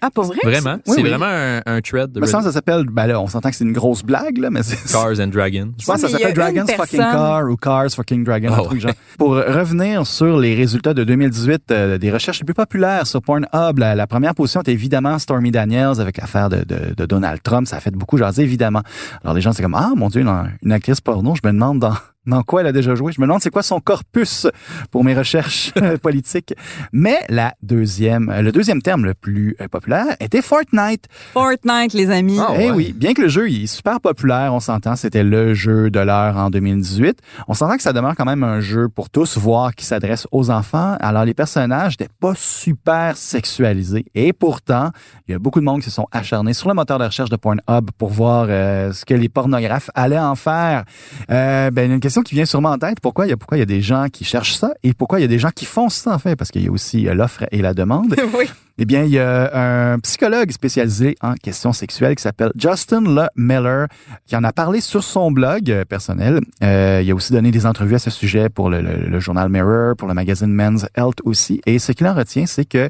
Ah, 0.00 0.10
pour 0.10 0.24
vrai? 0.24 0.38
Vraiment? 0.44 0.76
C'est 0.86 1.02
oui. 1.02 1.08
vraiment 1.08 1.26
un, 1.26 1.60
un 1.66 1.80
thread 1.80 2.12
de 2.12 2.20
Me 2.20 2.26
semble 2.26 2.44
que 2.44 2.50
ça 2.50 2.54
s'appelle, 2.54 2.84
ben 2.88 3.06
là, 3.08 3.20
on 3.20 3.26
s'entend 3.26 3.50
que 3.50 3.56
c'est 3.56 3.64
une 3.64 3.72
grosse 3.72 4.04
blague, 4.04 4.38
là, 4.38 4.48
mais 4.48 4.62
c'est... 4.62 4.76
Cars 4.92 5.18
and 5.20 5.26
Dragons. 5.28 5.72
Je 5.80 5.84
pense 5.86 6.00
que 6.02 6.08
ça 6.08 6.16
s'appelle 6.18 6.34
Dragons 6.34 6.66
Fucking 6.66 7.00
Car 7.00 7.50
ou 7.50 7.56
Cars 7.56 7.90
Fucking 7.90 8.22
Dragon, 8.24 8.52
un 8.52 8.58
Oh. 8.60 8.64
truc 8.66 8.80
genre. 8.80 8.92
Pour 9.18 9.30
revenir 9.30 10.06
sur 10.06 10.38
les 10.38 10.54
résultats 10.54 10.94
de 10.94 11.02
2018 11.02 11.62
euh, 11.72 11.98
des 11.98 12.12
recherches 12.12 12.38
les 12.40 12.44
plus 12.44 12.54
populaires 12.54 13.06
sur 13.08 13.20
Pornhub, 13.22 13.78
la, 13.78 13.94
la 13.96 14.06
première 14.06 14.34
position 14.36 14.60
était 14.60 14.72
évidemment 14.72 15.18
Stormy 15.18 15.50
Daniels 15.50 16.00
avec 16.00 16.18
l'affaire 16.18 16.48
de, 16.48 16.58
de, 16.64 16.94
de 16.96 17.06
Donald 17.06 17.42
Trump. 17.42 17.66
Ça 17.66 17.76
a 17.76 17.80
fait 17.80 17.90
beaucoup 17.90 18.16
jaser, 18.18 18.42
évidemment. 18.42 18.82
Alors 19.24 19.34
les 19.34 19.40
gens, 19.40 19.52
c'est 19.52 19.62
comme, 19.62 19.74
ah 19.74 19.90
mon 19.96 20.08
Dieu, 20.08 20.20
une, 20.20 20.32
une 20.62 20.72
actrice 20.72 21.00
porno, 21.00 21.34
je 21.34 21.46
me 21.46 21.52
demande 21.52 21.80
dans, 21.80 21.94
dans 22.28 22.42
quoi 22.42 22.60
elle 22.60 22.66
a 22.68 22.72
déjà 22.72 22.94
joué? 22.94 23.12
Je 23.12 23.20
me 23.20 23.26
demande 23.26 23.40
c'est 23.40 23.50
quoi 23.50 23.62
son 23.62 23.80
corpus 23.80 24.46
pour 24.90 25.02
mes 25.04 25.14
recherches 25.14 25.72
politiques? 26.02 26.54
Mais 26.92 27.18
la 27.28 27.54
deuxième, 27.62 28.28
euh, 28.30 28.42
le 28.42 28.52
deuxième 28.52 28.82
terme 28.82 29.04
le 29.04 29.14
plus 29.14 29.56
euh, 29.60 29.68
populaire 29.68 30.06
était 30.20 30.42
Fortnite. 30.42 31.06
Fortnite, 31.32 31.92
les 31.94 32.10
amis. 32.10 32.38
Ah, 32.40 32.52
Eh 32.58 32.66
ouais. 32.66 32.70
oui, 32.70 32.92
bien 32.96 33.14
que 33.14 33.22
le 33.22 33.28
jeu 33.28 33.50
il 33.50 33.64
est 33.64 33.66
super 33.66 34.00
populaire, 34.00 34.52
on 34.54 34.60
s'entend, 34.60 34.94
c'était 34.96 35.24
le 35.24 35.54
jeu 35.54 35.90
de 35.90 36.00
l'heure 36.00 36.36
en 36.36 36.50
2018. 36.50 37.18
On 37.48 37.54
s'entend 37.54 37.76
que 37.76 37.82
ça 37.82 37.92
demeure 37.92 38.14
quand 38.16 38.24
même 38.24 38.42
un 38.44 38.60
jeu 38.60 38.88
pour 38.88 39.10
tous, 39.10 39.38
voire 39.38 39.74
qui 39.74 39.84
s'adresse 39.84 40.26
aux 40.30 40.50
enfants. 40.50 40.96
Alors 41.00 41.24
les 41.24 41.34
personnages 41.34 41.92
n'étaient 41.98 42.12
pas 42.20 42.34
super 42.36 43.16
sexualisés. 43.16 44.04
Et 44.14 44.32
pourtant, 44.32 44.90
il 45.26 45.32
y 45.32 45.34
a 45.34 45.38
beaucoup 45.38 45.60
de 45.60 45.64
monde 45.64 45.80
qui 45.80 45.86
se 45.86 45.90
sont 45.94 46.06
acharnés 46.12 46.52
sur 46.54 46.68
le 46.68 46.74
moteur 46.74 46.98
de 46.98 47.04
recherche 47.04 47.30
de 47.30 47.36
Pornhub 47.36 47.90
pour 47.96 48.10
voir 48.10 48.46
euh, 48.48 48.92
ce 48.92 49.04
que 49.04 49.14
les 49.14 49.28
pornographes 49.28 49.90
allaient 49.94 50.18
en 50.18 50.34
faire. 50.34 50.84
Euh, 51.30 51.70
ben, 51.70 51.82
il 51.84 51.88
y 51.88 51.92
a 51.92 51.94
une 51.94 52.00
question 52.00 52.17
qui 52.22 52.34
vient 52.34 52.44
sûrement 52.46 52.70
en 52.70 52.78
tête. 52.78 53.00
Pourquoi 53.00 53.26
il 53.26 53.30
y 53.30 53.32
a, 53.32 53.36
pourquoi 53.36 53.56
il 53.56 53.60
y 53.60 53.62
a 53.62 53.66
des 53.66 53.80
gens 53.80 54.06
qui 54.12 54.24
cherchent 54.24 54.54
ça 54.56 54.72
et 54.82 54.94
pourquoi 54.94 55.18
il 55.18 55.22
y 55.22 55.24
a 55.24 55.28
des 55.28 55.38
gens 55.38 55.50
qui 55.54 55.64
font 55.64 55.88
ça, 55.88 56.12
en 56.14 56.18
fait? 56.18 56.36
Parce 56.36 56.50
qu'il 56.50 56.62
y 56.64 56.68
a 56.68 56.70
aussi 56.70 57.08
euh, 57.08 57.14
l'offre 57.14 57.44
et 57.52 57.62
la 57.62 57.74
demande. 57.74 58.14
oui. 58.38 58.46
Eh 58.80 58.84
bien, 58.84 59.02
il 59.02 59.10
y 59.10 59.18
a 59.18 59.92
un 59.92 59.98
psychologue 59.98 60.52
spécialisé 60.52 61.16
en 61.20 61.34
questions 61.34 61.72
sexuelles 61.72 62.14
qui 62.14 62.22
s'appelle 62.22 62.52
Justin 62.56 63.00
Le 63.00 63.26
Miller, 63.34 63.88
qui 64.24 64.36
en 64.36 64.44
a 64.44 64.52
parlé 64.52 64.80
sur 64.80 65.02
son 65.02 65.32
blog 65.32 65.68
euh, 65.68 65.84
personnel. 65.84 66.38
Euh, 66.62 67.00
il 67.04 67.10
a 67.10 67.14
aussi 67.16 67.32
donné 67.32 67.50
des 67.50 67.66
entrevues 67.66 67.96
à 67.96 67.98
ce 67.98 68.10
sujet 68.10 68.48
pour 68.48 68.70
le, 68.70 68.80
le- 68.80 69.08
le 69.08 69.20
journal 69.20 69.48
Mirror, 69.48 69.96
pour 69.96 70.06
le 70.06 70.14
magazine 70.14 70.52
Men's 70.52 70.86
Health 70.96 71.18
aussi. 71.24 71.60
Et 71.66 71.80
ce 71.80 71.90
qu'il 71.90 72.06
en 72.06 72.14
retient, 72.14 72.46
c'est 72.46 72.64
que, 72.66 72.88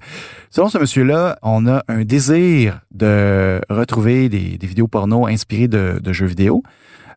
selon 0.50 0.68
ce 0.68 0.76
monsieur-là, 0.76 1.38
on 1.42 1.66
a 1.66 1.82
un 1.88 2.04
désir 2.04 2.80
de 2.92 3.58
retrouver 3.70 4.28
des, 4.28 4.58
des 4.58 4.66
vidéos 4.66 4.88
porno 4.88 5.26
inspirées 5.26 5.68
de, 5.68 6.00
de 6.02 6.12
jeux 6.12 6.26
vidéo. 6.26 6.62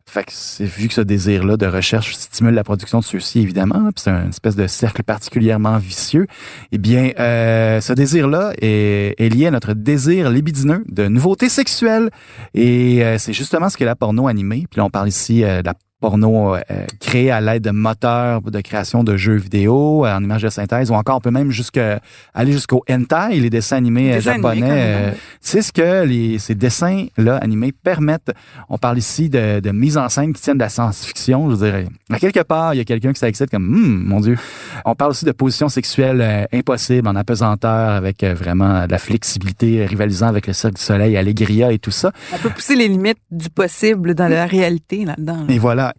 Fait 0.06 0.24
que 0.24 0.32
c'est 0.32 0.64
vu 0.64 0.88
que 0.88 0.94
ce 0.94 1.00
désir-là 1.00 1.56
de 1.56 1.66
recherche 1.66 2.14
stimule 2.14 2.54
la 2.54 2.64
production 2.64 3.00
de 3.00 3.04
ceux-ci, 3.04 3.40
évidemment, 3.40 3.90
puis 3.92 4.02
c'est 4.04 4.10
une 4.10 4.28
espèce 4.28 4.56
de 4.56 4.66
cercle 4.66 5.02
particulièrement 5.02 5.78
vicieux, 5.78 6.26
eh 6.72 6.78
bien, 6.78 7.12
euh, 7.18 7.80
ce 7.80 7.92
désir-là 7.92 8.52
est, 8.60 9.14
est 9.18 9.28
lié 9.28 9.46
à 9.46 9.50
notre 9.50 9.74
désir 9.74 10.30
libidineux 10.30 10.84
de 10.88 11.08
nouveautés 11.08 11.48
sexuelles. 11.48 12.10
Et 12.54 13.04
euh, 13.04 13.18
c'est 13.18 13.32
justement 13.32 13.68
ce 13.68 13.76
qu'est 13.76 13.84
la 13.84 13.96
porno 13.96 14.28
animée. 14.28 14.66
Puis 14.70 14.78
là, 14.78 14.84
on 14.84 14.90
parle 14.90 15.08
ici 15.08 15.44
euh, 15.44 15.62
de 15.62 15.66
la 15.66 15.74
porno 16.02 16.56
euh, 16.56 16.60
créée 17.00 17.30
à 17.30 17.40
l'aide 17.40 17.62
de 17.62 17.70
moteurs 17.70 18.42
de 18.42 18.60
création 18.60 19.04
de 19.04 19.16
jeux 19.16 19.36
vidéo 19.36 20.04
euh, 20.04 20.14
en 20.16 20.22
images 20.22 20.42
de 20.42 20.48
synthèse, 20.50 20.90
ou 20.90 20.94
encore 20.94 21.16
on 21.16 21.20
peut 21.20 21.30
même 21.30 21.50
jusque 21.52 21.80
aller 22.34 22.52
jusqu'au 22.52 22.82
hentai, 22.90 23.38
les 23.40 23.48
dessins 23.50 23.76
animés 23.76 24.10
euh, 24.12 24.16
Dessins 24.16 24.34
japonais. 24.34 24.60
euh, 24.70 25.10
c'est 25.40 25.62
ce 25.62 25.72
que 25.72 26.04
les, 26.04 26.38
ces 26.40 26.54
dessins-là 26.56 27.36
animés 27.36 27.70
permettent. 27.72 28.32
On 28.68 28.78
parle 28.78 28.98
ici 28.98 29.28
de, 29.30 29.60
de 29.60 29.70
mise 29.70 29.96
en 29.96 30.08
scène 30.08 30.32
qui 30.32 30.42
tiennent 30.42 30.58
de 30.58 30.62
la 30.62 30.68
science-fiction, 30.68 31.50
je 31.52 31.56
dirais. 31.56 31.86
À 32.10 32.18
quelque 32.18 32.40
part, 32.42 32.74
il 32.74 32.78
y 32.78 32.80
a 32.80 32.84
quelqu'un 32.84 33.12
qui 33.12 33.20
s'excite 33.20 33.50
comme, 33.50 33.62
Hum, 33.72 34.02
mon 34.06 34.20
Dieu. 34.20 34.36
On 34.84 34.94
parle 34.96 35.12
aussi 35.12 35.24
de 35.24 35.32
positions 35.32 35.68
sexuelles 35.68 36.20
euh, 36.20 36.44
impossibles 36.52 37.06
en 37.06 37.14
apesanteur 37.14 37.90
avec 37.90 38.24
euh, 38.24 38.34
vraiment 38.34 38.86
de 38.86 38.90
la 38.90 38.98
flexibilité 38.98 39.86
rivalisant 39.86 40.26
avec 40.26 40.48
le 40.48 40.52
Cirque 40.52 40.74
du 40.74 40.82
Soleil, 40.82 41.16
Allegria 41.16 41.70
et 41.72 41.78
tout 41.78 41.90
ça. 41.92 42.10
On 42.34 42.38
peut 42.38 42.50
pousser 42.50 42.74
les 42.74 42.88
limites 42.88 43.18
du 43.30 43.48
possible 43.50 44.14
dans 44.14 44.26
la 44.28 44.46
réalité 44.46 45.04
là-dedans. 45.04 45.44
là. 45.46 45.54
Et 45.54 45.58
voilà. 45.58 45.91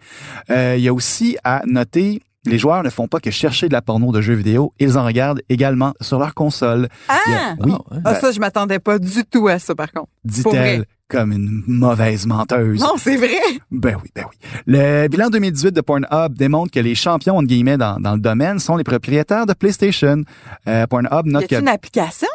Euh, 0.50 0.76
il 0.78 0.84
y 0.84 0.88
a 0.88 0.94
aussi 0.94 1.38
à 1.44 1.62
noter, 1.66 2.22
les 2.46 2.58
joueurs 2.58 2.84
ne 2.84 2.90
font 2.90 3.08
pas 3.08 3.20
que 3.20 3.32
chercher 3.32 3.68
de 3.68 3.74
la 3.74 3.82
porno 3.82 4.12
de 4.12 4.22
jeux 4.22 4.34
vidéo, 4.34 4.74
ils 4.80 4.98
en 4.98 5.06
regardent 5.06 5.42
également 5.50 5.94
sur 6.02 6.20
leur 6.20 6.34
console. 6.34 6.88
Y 7.10 7.12
a- 7.12 7.18
Ah! 7.28 7.56
oui, 7.62 7.72
Ah, 7.74 7.94
ouais. 7.96 8.02
Ah, 8.06 8.16
ça, 8.16 8.32
je 8.32 8.40
m'attendais 8.40 8.80
pas 8.80 9.00
du 9.00 9.24
tout 9.26 9.48
à 9.48 9.60
ça, 9.60 9.74
par 9.76 9.92
contre. 9.92 10.10
Dit-elle 10.26 10.86
comme 11.10 11.32
une 11.32 11.62
mauvaise 11.68 12.26
menteuse. 12.26 12.80
Non, 12.82 12.94
c'est 12.98 13.18
vrai. 13.18 13.30
Ben 13.70 13.96
oui, 14.02 14.10
ben 14.16 14.24
oui. 14.28 14.50
Le 14.66 15.08
bilan 15.08 15.30
2018 15.30 15.72
de 15.72 15.82
Pornhub 15.82 16.34
démontre 16.36 16.72
que 16.72 16.80
les 16.80 16.96
champions, 16.96 17.38
entre 17.38 17.46
guillemets, 17.48 17.78
dans, 17.78 18.00
dans 18.00 18.14
le 18.16 18.20
domaine 18.20 18.58
sont 18.58 18.78
les 18.78 18.84
propriétaires 18.84 19.46
de 19.46 19.54
PlayStation. 19.54 20.24
Euh, 20.68 20.88
Pornhub 20.88 21.26
note 21.28 21.46
que, 21.48 21.60
une 21.60 21.68
application? 21.68 22.28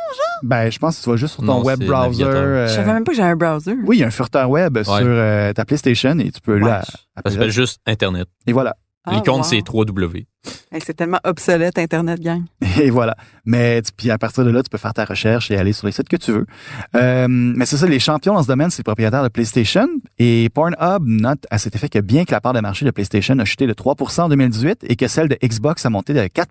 ben, 0.44 0.70
je 0.70 0.78
pense 0.78 0.98
que 0.98 1.02
tu 1.04 1.10
vas 1.10 1.16
juste 1.16 1.34
sur 1.34 1.42
ton 1.44 1.58
Non, 1.58 1.64
web 1.64 1.82
browser. 1.82 2.22
euh, 2.24 2.68
Je 2.68 2.74
savais 2.74 2.92
même 2.92 3.02
pas 3.02 3.10
que 3.10 3.16
j'avais 3.16 3.30
un 3.30 3.36
browser. 3.36 3.74
oui, 3.84 3.96
il 3.96 4.00
y 4.00 4.04
a 4.04 4.06
un 4.06 4.10
furteur 4.12 4.48
web 4.48 4.80
sur 4.84 4.92
euh, 4.96 5.52
ta 5.52 5.64
PlayStation 5.64 6.16
et 6.20 6.30
tu 6.30 6.40
peux 6.40 6.58
là. 6.58 6.82
Ça 7.24 7.30
s'appelle 7.32 7.50
juste 7.50 7.80
Internet. 7.84 8.28
Et 8.46 8.52
voilà. 8.52 8.76
Ah, 9.10 9.14
Les 9.14 9.22
comptes, 9.22 9.38
wow. 9.38 9.42
c'est 9.44 9.58
3W. 9.58 10.26
Hey, 10.70 10.80
c'est 10.84 10.94
tellement 10.94 11.18
obsolète, 11.24 11.78
Internet, 11.78 12.20
gang. 12.20 12.42
Et 12.80 12.90
voilà. 12.90 13.16
Mais 13.44 13.82
puis 13.96 14.10
à 14.10 14.18
partir 14.18 14.44
de 14.44 14.50
là, 14.50 14.62
tu 14.62 14.70
peux 14.70 14.78
faire 14.78 14.94
ta 14.94 15.04
recherche 15.04 15.50
et 15.50 15.56
aller 15.56 15.72
sur 15.72 15.86
les 15.86 15.92
sites 15.92 16.08
que 16.08 16.16
tu 16.16 16.32
veux. 16.32 16.46
Euh, 16.94 17.26
mais 17.28 17.66
c'est 17.66 17.76
ça, 17.76 17.86
les 17.86 17.98
champions 17.98 18.34
dans 18.34 18.42
ce 18.42 18.48
domaine, 18.48 18.70
c'est 18.70 18.78
les 18.78 18.84
propriétaires 18.84 19.22
de 19.22 19.28
PlayStation. 19.28 19.86
Et 20.18 20.48
Pornhub 20.54 21.02
note 21.06 21.46
à 21.50 21.58
cet 21.58 21.74
effet 21.74 21.88
que 21.88 21.98
bien 21.98 22.24
que 22.24 22.32
la 22.32 22.40
part 22.40 22.52
de 22.52 22.60
marché 22.60 22.84
de 22.84 22.90
PlayStation 22.90 23.38
a 23.38 23.44
chuté 23.44 23.66
de 23.66 23.72
3 23.72 23.94
en 24.20 24.28
2018 24.28 24.84
et 24.88 24.96
que 24.96 25.08
celle 25.08 25.28
de 25.28 25.36
Xbox 25.42 25.84
a 25.86 25.90
monté 25.90 26.14
de 26.14 26.26
4 26.26 26.50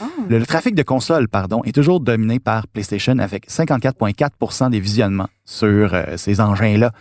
Ah. 0.00 0.04
le, 0.28 0.38
le 0.38 0.46
trafic 0.46 0.74
de 0.74 0.82
consoles, 0.82 1.28
pardon, 1.28 1.62
est 1.64 1.72
toujours 1.72 2.00
dominé 2.00 2.38
par 2.40 2.66
PlayStation 2.68 3.18
avec 3.18 3.48
54,4% 3.48 4.70
des 4.70 4.80
visionnements 4.80 5.28
sur 5.44 5.94
euh, 5.94 6.16
ces 6.16 6.40
engins-là. 6.40 6.92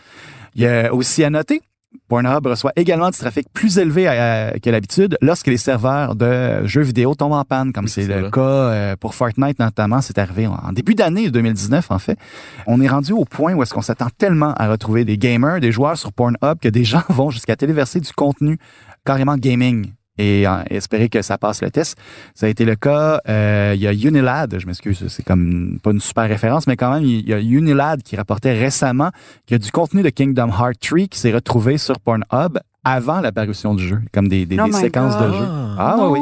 Il 0.55 0.63
y 0.63 0.67
a 0.67 0.93
aussi 0.93 1.23
à 1.23 1.29
noter 1.29 1.61
Pornhub 2.09 2.45
reçoit 2.45 2.71
également 2.75 3.09
du 3.09 3.17
trafic 3.17 3.47
plus 3.53 3.77
élevé 3.77 4.07
à- 4.07 4.47
à- 4.49 4.59
que 4.59 4.69
l'habitude 4.69 5.17
lorsque 5.21 5.47
les 5.47 5.57
serveurs 5.57 6.15
de 6.15 6.65
jeux 6.65 6.81
vidéo 6.81 7.15
tombent 7.15 7.33
en 7.33 7.43
panne, 7.43 7.73
comme 7.73 7.85
Oui, 7.85 7.91
c'est 7.91 8.07
le 8.07 8.21
vrai. 8.21 8.31
cas 8.31 8.41
euh, 8.41 8.95
pour 8.95 9.15
Fortnite 9.15 9.59
notamment. 9.59 10.01
C'est 10.01 10.17
arrivé 10.17 10.47
en, 10.47 10.53
en 10.55 10.71
début 10.73 10.95
d'année 10.95 11.29
2019, 11.31 11.91
en 11.91 11.99
fait. 11.99 12.17
On 12.65 12.79
est 12.81 12.87
rendu 12.87 13.11
au 13.13 13.25
point 13.25 13.53
où 13.53 13.63
est-ce 13.63 13.73
qu'on 13.73 13.81
s'attend 13.81 14.07
tellement 14.17 14.53
à 14.55 14.69
retrouver 14.69 15.05
des 15.05 15.17
gamers, 15.17 15.59
des 15.59 15.71
joueurs 15.71 15.97
sur 15.97 16.13
Pornhub, 16.13 16.59
que 16.61 16.69
des 16.69 16.83
gens 16.85 17.03
vont 17.09 17.29
jusqu'à 17.29 17.55
téléverser 17.55 17.99
du 17.99 18.11
contenu 18.13 18.57
carrément 19.05 19.35
gaming 19.37 19.91
et 20.17 20.47
euh, 20.47 20.63
espérer 20.69 21.09
que 21.09 21.21
ça 21.21 21.37
passe 21.37 21.61
le 21.61 21.69
test. 21.71 21.97
Ça 22.35 22.45
a 22.45 22.49
été 22.49 22.65
le 22.65 22.75
cas. 22.75 23.21
euh, 23.27 23.73
il 23.75 23.81
y 23.81 23.87
a 23.87 23.93
Unilad, 23.93 24.57
je 24.59 24.65
m'excuse, 24.65 25.05
c'est 25.07 25.23
comme 25.23 25.79
pas 25.83 25.91
une 25.91 25.99
super 25.99 26.27
référence, 26.27 26.67
mais 26.67 26.75
quand 26.75 26.91
même, 26.93 27.03
il 27.03 27.27
y 27.27 27.33
a 27.33 27.39
Unilad 27.39 28.01
qui 28.03 28.15
rapportait 28.15 28.53
récemment 28.53 29.09
qu'il 29.45 29.55
y 29.55 29.59
a 29.61 29.63
du 29.63 29.71
contenu 29.71 30.01
de 30.03 30.09
Kingdom 30.09 30.49
Hearts 30.49 30.79
3 30.81 31.07
qui 31.07 31.19
s'est 31.19 31.31
retrouvé 31.33 31.77
sur 31.77 31.99
Pornhub 31.99 32.59
avant 32.83 33.19
l'apparition 33.19 33.75
du 33.75 33.85
jeu, 33.87 33.99
comme 34.13 34.27
des, 34.27 34.45
des, 34.45 34.57
Oh 34.59 34.65
des 34.65 34.71
séquences 34.71 35.17
de 35.17 35.27
jeu. 35.27 35.45
Ah 35.77 35.97
oui, 36.09 36.19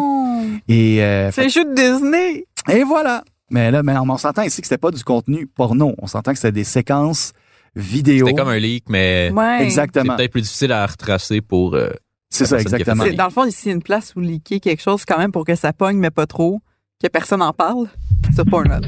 oui. 0.67 0.99
Euh, 0.99 1.29
C'est 1.31 1.45
un 1.45 1.47
jeu 1.47 1.63
de 1.63 1.73
Disney. 1.75 2.45
et 2.71 2.83
voilà. 2.83 3.23
Mais 3.51 3.69
là, 3.69 3.83
mais 3.83 3.93
on 3.97 4.17
s'entend 4.17 4.41
ici 4.41 4.61
que 4.61 4.67
c'était 4.67 4.79
pas 4.79 4.89
du 4.89 5.03
contenu 5.03 5.45
porno. 5.45 5.93
On 6.01 6.07
s'entend 6.07 6.31
que 6.31 6.39
c'était 6.39 6.51
des 6.51 6.63
séquences 6.63 7.31
vidéo. 7.75 8.25
C'était 8.25 8.39
comme 8.39 8.49
un 8.49 8.57
leak, 8.57 8.85
mais 8.89 9.31
Ouais. 9.33 9.57
c'est 9.59 9.65
Exactement. 9.65 10.15
peut-être 10.15 10.31
plus 10.31 10.41
difficile 10.41 10.71
à 10.71 10.85
retracer 10.85 11.41
pour. 11.41 11.75
euh, 11.75 11.89
C'est 12.35 12.45
ça, 12.45 12.59
exactement. 12.59 13.03
C'est- 13.03 13.13
Dans 13.13 13.25
le 13.25 13.31
fond, 13.31 13.45
ici, 13.45 13.71
une 13.71 13.81
place 13.81 14.13
où 14.15 14.19
liquer 14.19 14.59
quelque 14.59 14.81
chose 14.81 15.05
quand 15.05 15.17
même 15.17 15.31
pour 15.31 15.45
que 15.45 15.55
ça 15.55 15.73
pogne, 15.73 15.97
mais 15.97 16.11
pas 16.11 16.27
trop, 16.27 16.59
que 17.01 17.07
personne 17.07 17.41
en 17.41 17.53
parle. 17.53 17.87
Sur 18.33 18.45
Pornhub. 18.45 18.83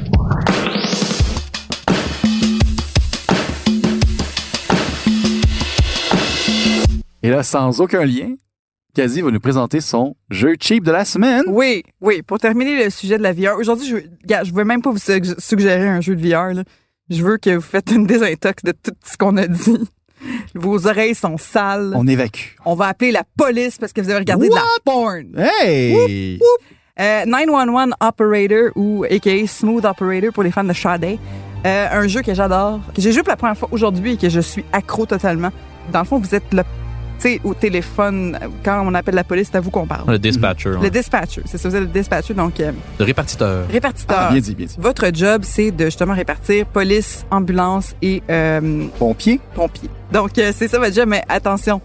Et 7.22 7.30
là, 7.30 7.42
sans 7.42 7.80
aucun 7.80 8.04
lien, 8.04 8.34
Kazi 8.94 9.20
va 9.20 9.30
nous 9.30 9.40
présenter 9.40 9.80
son 9.80 10.16
jeu 10.30 10.54
cheap 10.60 10.84
de 10.84 10.90
la 10.92 11.04
semaine. 11.04 11.42
Oui, 11.48 11.82
oui. 12.00 12.22
Pour 12.22 12.38
terminer 12.38 12.84
le 12.84 12.90
sujet 12.90 13.18
de 13.18 13.22
la 13.22 13.32
VR, 13.32 13.58
aujourd'hui, 13.58 13.86
je, 13.88 13.96
je 14.44 14.52
veux 14.54 14.64
même 14.64 14.82
pas 14.82 14.90
vous 14.90 14.98
sug- 14.98 15.38
suggérer 15.38 15.88
un 15.88 16.00
jeu 16.00 16.14
de 16.16 16.26
VR. 16.28 16.54
là. 16.54 16.62
Je 17.10 17.22
veux 17.22 17.38
que 17.38 17.50
vous 17.56 17.60
faites 17.60 17.90
une 17.90 18.06
désintox 18.06 18.62
de 18.64 18.72
tout 18.72 18.92
ce 19.04 19.16
qu'on 19.16 19.36
a 19.36 19.46
dit. 19.46 19.78
Vos 20.54 20.86
oreilles 20.86 21.14
sont 21.14 21.36
sales. 21.36 21.92
On 21.94 22.06
évacue. 22.06 22.56
On 22.64 22.74
va 22.74 22.86
appeler 22.86 23.12
la 23.12 23.24
police 23.36 23.78
parce 23.78 23.92
que 23.92 24.00
vous 24.00 24.10
avez 24.10 24.20
regardé 24.20 24.48
de 24.48 24.54
la 24.54 24.62
porn. 24.84 25.26
Hey! 25.36 26.38
Euh, 27.00 27.24
911 27.26 27.94
Operator 28.00 28.70
ou 28.74 29.04
aka 29.04 29.46
Smooth 29.46 29.84
Operator 29.84 30.32
pour 30.32 30.42
les 30.42 30.50
fans 30.50 30.64
de 30.64 30.72
Sade. 30.72 31.18
Euh, 31.66 31.86
un 31.90 32.06
jeu 32.08 32.22
que 32.22 32.34
j'adore, 32.34 32.80
que 32.94 33.00
j'ai 33.00 33.12
joué 33.12 33.22
pour 33.22 33.30
la 33.30 33.36
première 33.36 33.56
fois 33.56 33.68
aujourd'hui 33.72 34.14
et 34.14 34.16
que 34.16 34.28
je 34.28 34.40
suis 34.40 34.64
accro 34.72 35.06
totalement. 35.06 35.50
Dans 35.92 36.00
le 36.00 36.04
fond, 36.04 36.18
vous 36.18 36.34
êtes 36.34 36.52
le, 36.52 36.62
sais, 37.22 37.40
au 37.44 37.54
téléphone, 37.54 38.38
quand 38.64 38.82
on 38.86 38.94
appelle 38.94 39.14
la 39.14 39.24
police, 39.24 39.48
c'est 39.50 39.58
à 39.58 39.60
vous 39.60 39.70
qu'on 39.70 39.86
parle. 39.86 40.10
Le 40.10 40.18
dispatcher. 40.18 40.74
Le 40.82 40.90
dispatcher, 40.90 41.42
c'est 41.46 41.58
ça, 41.58 41.68
vous 41.68 41.74
êtes 41.76 41.82
le 41.82 41.86
dispatcher, 41.88 42.34
donc 42.34 42.58
euh, 42.60 42.72
Le 42.98 43.04
répartiteur. 43.04 43.66
répartiteur. 43.70 44.16
Ah, 44.20 44.32
bien 44.32 44.40
dit, 44.40 44.54
bien 44.54 44.66
dit. 44.66 44.76
Votre 44.78 45.10
job, 45.12 45.42
c'est 45.44 45.70
de 45.70 45.86
justement 45.86 46.14
répartir 46.14 46.66
police, 46.66 47.24
ambulance 47.30 47.94
et 48.02 48.22
euh, 48.30 48.86
Pompier? 48.98 49.40
pompiers. 49.54 49.90
Donc, 50.12 50.38
euh, 50.38 50.52
c'est 50.54 50.68
ça 50.68 50.78
votre 50.78 50.94
job, 50.94 51.08
mais 51.08 51.22
attention, 51.28 51.80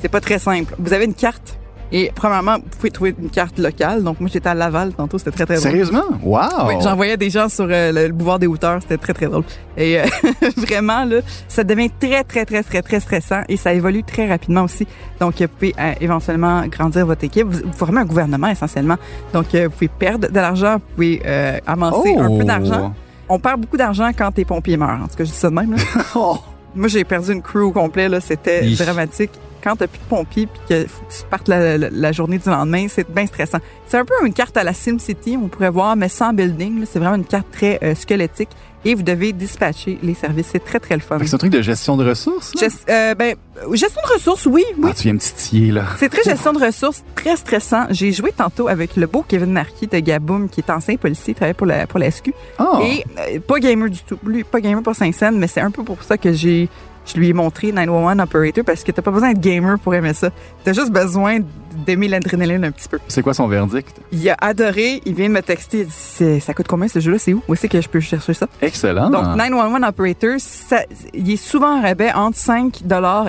c'est 0.00 0.08
pas 0.08 0.20
très 0.20 0.38
simple. 0.38 0.74
Vous 0.78 0.92
avez 0.92 1.04
une 1.04 1.14
carte 1.14 1.58
et, 1.92 2.10
premièrement, 2.14 2.56
vous 2.56 2.76
pouvez 2.78 2.90
trouver 2.90 3.14
une 3.20 3.28
carte 3.28 3.58
locale. 3.58 4.02
Donc, 4.02 4.18
moi, 4.18 4.30
j'étais 4.32 4.48
à 4.48 4.54
Laval 4.54 4.92
tantôt, 4.94 5.18
c'était 5.18 5.30
très, 5.30 5.44
très 5.44 5.56
drôle. 5.56 5.70
Sérieusement? 5.70 6.04
Wow! 6.22 6.40
Oui, 6.68 6.74
j'envoyais 6.82 7.18
des 7.18 7.28
gens 7.28 7.48
sur 7.50 7.66
euh, 7.68 7.92
le, 7.92 8.06
le 8.06 8.12
boulevard 8.12 8.38
des 8.38 8.46
hauteurs, 8.46 8.80
c'était 8.80 8.96
très 8.96 9.12
très 9.12 9.26
drôle. 9.26 9.44
Et 9.76 10.00
euh, 10.00 10.04
vraiment 10.56 11.04
là, 11.04 11.20
ça 11.48 11.64
devient 11.64 11.90
très 12.00 12.24
très 12.24 12.44
très 12.46 12.62
très 12.62 12.82
très 12.82 13.00
stressant 13.00 13.42
et 13.48 13.56
ça 13.56 13.72
évolue 13.74 14.02
très 14.04 14.26
rapidement 14.26 14.62
aussi. 14.62 14.86
Donc 15.20 15.34
vous 15.40 15.48
pouvez 15.48 15.74
euh, 15.78 15.92
éventuellement 16.00 16.66
grandir 16.66 17.06
votre 17.06 17.24
équipe, 17.24 17.46
vous, 17.46 17.60
vous 17.64 17.72
formez 17.76 18.00
un 18.00 18.04
gouvernement 18.06 18.48
essentiellement. 18.48 18.96
Donc 19.34 19.46
vous 19.54 19.70
pouvez 19.70 19.88
perdre 19.88 20.28
de 20.28 20.34
l'argent, 20.34 20.74
vous 20.76 20.94
pouvez 20.94 21.22
amasser 21.66 22.14
un 22.16 22.38
peu 22.38 22.44
d'argent. 22.44 22.94
On 23.28 23.38
perd 23.38 23.60
beaucoup 23.60 23.76
d'argent 23.76 24.10
quand 24.16 24.30
tes 24.32 24.44
pompiers 24.44 24.76
meurent. 24.76 25.00
En 25.04 25.08
tout 25.08 25.16
cas, 25.16 25.24
je 25.24 25.30
dis 25.30 25.36
ça 25.36 25.48
de 25.48 25.54
même. 25.54 25.72
là. 25.72 25.78
Oh! 26.14 26.38
Moi, 26.74 26.88
j'ai 26.88 27.04
perdu 27.04 27.32
une 27.32 27.42
crew 27.42 27.58
au 27.64 27.70
complet 27.70 28.08
là, 28.08 28.20
c'était 28.20 28.62
dramatique. 28.76 29.30
Quand 29.62 29.76
t'as 29.76 29.86
plus 29.86 29.98
de 29.98 30.04
pompiers 30.04 30.46
puis 30.46 30.60
que 30.68 30.86
faut 30.88 31.04
que 31.04 31.12
tu 31.12 31.22
partes 31.30 31.48
la, 31.48 31.78
la- 31.78 31.90
la 31.90 32.12
journée 32.12 32.38
du 32.38 32.48
lendemain, 32.48 32.86
c'est 32.88 33.08
bien 33.10 33.26
stressant. 33.26 33.58
C'est 33.86 33.98
un 33.98 34.04
peu 34.04 34.14
une 34.26 34.32
carte 34.34 34.56
à 34.56 34.64
la 34.64 34.72
SimCity, 34.74 35.38
on 35.42 35.48
pourrait 35.48 35.70
voir, 35.70 35.96
mais 35.96 36.08
sans 36.08 36.32
building. 36.32 36.84
C'est 36.90 36.98
vraiment 36.98 37.16
une 37.16 37.24
carte 37.24 37.46
très 37.52 37.78
euh, 37.82 37.94
squelettique 37.94 38.48
et 38.84 38.94
vous 38.96 39.02
devez 39.04 39.32
dispatcher 39.32 39.98
les 40.02 40.14
services. 40.14 40.48
C'est 40.50 40.64
très 40.64 40.80
très 40.80 40.96
le 40.96 41.00
fun. 41.02 41.18
C'est 41.24 41.34
un 41.34 41.38
truc 41.38 41.52
de 41.52 41.62
gestion 41.62 41.96
de 41.96 42.04
ressources? 42.08 42.52
là? 42.56 42.66
Gest- 42.66 42.88
euh, 42.90 43.14
ben, 43.14 43.36
gestion 43.74 44.00
de 44.08 44.12
ressources, 44.14 44.46
oui, 44.46 44.64
oui. 44.78 44.88
Ah, 44.90 44.94
tu 44.96 45.04
viens 45.04 45.12
me 45.12 45.18
titiller, 45.20 45.70
là. 45.70 45.84
C'est 45.98 46.08
très 46.08 46.24
gestion 46.24 46.52
de 46.52 46.64
ressources, 46.64 47.04
très 47.14 47.36
stressant. 47.36 47.84
J'ai 47.90 48.10
joué 48.10 48.32
tantôt 48.36 48.66
avec 48.66 48.96
le 48.96 49.06
beau 49.06 49.24
Kevin 49.28 49.52
Marquis 49.52 49.86
de 49.86 49.98
Gaboum, 50.00 50.48
qui 50.48 50.60
est 50.62 50.70
ancien 50.70 50.96
policier, 50.96 51.32
il 51.32 51.34
travaille 51.36 51.54
pour 51.54 51.66
la, 51.68 51.86
pour 51.86 52.00
la 52.00 52.10
SQ. 52.10 52.32
Ah! 52.58 52.80
Et 52.82 53.04
euh, 53.36 53.38
pas 53.38 53.60
gamer 53.60 53.88
du 53.88 54.00
tout. 54.02 54.18
Lui, 54.26 54.42
pas 54.42 54.60
gamer 54.60 54.82
pour 54.82 54.96
Saint-Saëns, 54.96 55.36
mais 55.38 55.46
c'est 55.46 55.60
un 55.60 55.70
peu 55.70 55.84
pour 55.84 56.02
ça 56.02 56.18
que 56.18 56.32
j'ai 56.32 56.68
je 57.06 57.18
lui 57.18 57.28
ai 57.28 57.32
montré 57.32 57.72
911 57.72 58.20
Operator 58.20 58.64
parce 58.64 58.82
que 58.84 58.92
t'as 58.92 59.02
pas 59.02 59.10
besoin 59.10 59.32
d'être 59.32 59.40
gamer 59.40 59.78
pour 59.78 59.94
aimer 59.94 60.14
ça. 60.14 60.30
T'as 60.64 60.72
juste 60.72 60.90
besoin 60.92 61.38
d'aimer 61.86 62.06
l'adrénaline 62.08 62.64
un 62.64 62.70
petit 62.70 62.88
peu. 62.88 62.98
C'est 63.08 63.22
quoi 63.22 63.34
son 63.34 63.48
verdict? 63.48 63.96
Il 64.12 64.28
a 64.30 64.36
adoré, 64.40 65.00
il 65.06 65.14
vient 65.14 65.28
de 65.28 65.32
me 65.34 65.40
texter, 65.42 65.80
il 65.80 65.86
dit 65.86 66.40
ça 66.40 66.54
coûte 66.54 66.68
combien 66.68 66.86
ce 66.88 67.00
jeu-là, 67.00 67.18
c'est 67.18 67.32
où? 67.32 67.42
Où 67.48 67.54
c'est 67.54 67.68
que 67.68 67.80
je 67.80 67.88
peux 67.88 68.00
chercher 68.00 68.34
ça? 68.34 68.46
Excellent. 68.60 69.10
Donc 69.10 69.36
911 69.36 69.82
Operator, 69.88 70.34
ça- 70.38 70.84
il 71.14 71.30
est 71.30 71.36
souvent 71.36 71.78
en 71.78 71.82
rabais 71.82 72.12
entre 72.12 72.36
5 72.38 72.82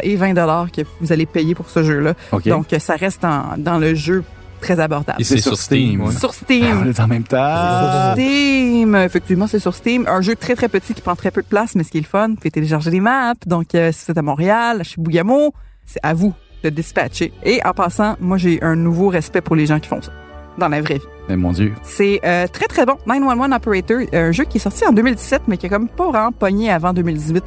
et 0.03 0.15
20 0.15 0.33
que 0.71 0.81
vous 1.01 1.12
allez 1.12 1.25
payer 1.25 1.55
pour 1.55 1.69
ce 1.69 1.83
jeu-là. 1.83 2.13
Donc 2.45 2.67
ça 2.79 2.95
reste 2.95 3.23
en- 3.25 3.55
dans 3.57 3.77
le 3.79 3.95
jeu 3.95 4.23
très 4.63 4.80
abordable. 4.80 5.21
Et 5.21 5.23
c'est 5.23 5.38
sur 5.41 5.58
Steam. 5.58 6.02
ouais. 6.02 6.12
Sur 6.13 6.30
Ah, 6.30 6.43
Steam. 6.43 6.82
on 6.84 6.89
est 6.89 6.99
en 6.99 7.08
même 7.08 7.23
temps. 7.23 8.13
Steam, 8.13 8.95
effectivement, 8.95 9.47
c'est 9.47 9.60
sur 9.60 9.76
Steam. 9.76 10.06
Un 10.08 10.21
jeu 10.21 10.36
très 10.36 10.56
très 10.56 10.69
petit 10.69 10.93
qui 10.93 11.02
prend 11.02 11.15
très 11.15 11.32
peu 11.32 11.41
de 11.41 11.47
place, 11.47 11.76
mais 11.76 11.84
ce 11.84 11.91
qui 11.91 11.97
est 11.97 12.02
le 12.02 12.08
fun, 12.08 12.36
pouvez 12.36 12.52
télécharger 12.52 12.89
les 12.91 12.99
maps. 12.99 13.34
Donc, 13.45 13.76
euh, 13.76 13.91
si 13.91 14.06
vous 14.06 14.12
êtes 14.12 14.17
à 14.17 14.21
Montréal, 14.21 14.82
chez 14.84 14.95
Bougamo, 14.99 15.54
c'est 15.86 15.99
à 16.04 16.13
vous 16.13 16.34
de 16.63 16.69
dispatcher. 16.69 17.34
Et 17.43 17.60
en 17.65 17.73
passant, 17.73 18.15
moi, 18.21 18.38
j'ai 18.38 18.62
un 18.63 18.76
nouveau 18.76 19.10
respect 19.10 19.41
pour 19.41 19.56
les 19.56 19.65
gens 19.65 19.80
qui 19.80 19.89
font 19.89 20.02
ça 20.02 20.12
dans 20.58 20.69
la 20.69 20.82
vraie 20.82 20.95
vie. 20.99 21.06
Mais 21.30 21.36
mon 21.36 21.52
Dieu. 21.52 21.73
C'est 21.84 22.19
euh, 22.23 22.47
très 22.47 22.67
très 22.67 22.86
bon. 22.86 22.95
911 23.08 23.52
Operator, 23.56 23.97
un 24.13 24.32
jeu 24.32 24.43
qui 24.45 24.58
est 24.58 24.62
sorti 24.62 24.86
en 24.86 24.91
2017, 24.93 25.43
mais 25.47 25.58
qui 25.58 25.65
a 25.65 25.69
comme 25.69 25.88
pas 25.89 26.08
vraiment 26.10 26.32
pogné 26.32 26.69
avant 26.71 26.93
2018. 26.93 27.43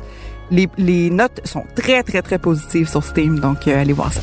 Les, 0.50 0.68
les 0.76 1.10
notes 1.10 1.40
sont 1.44 1.64
très 1.74 2.02
très 2.02 2.22
très 2.22 2.38
positives 2.38 2.88
sur 2.88 3.02
Steam, 3.02 3.38
donc 3.40 3.66
euh, 3.68 3.80
allez 3.80 3.92
voir 3.92 4.12
ça. 4.12 4.20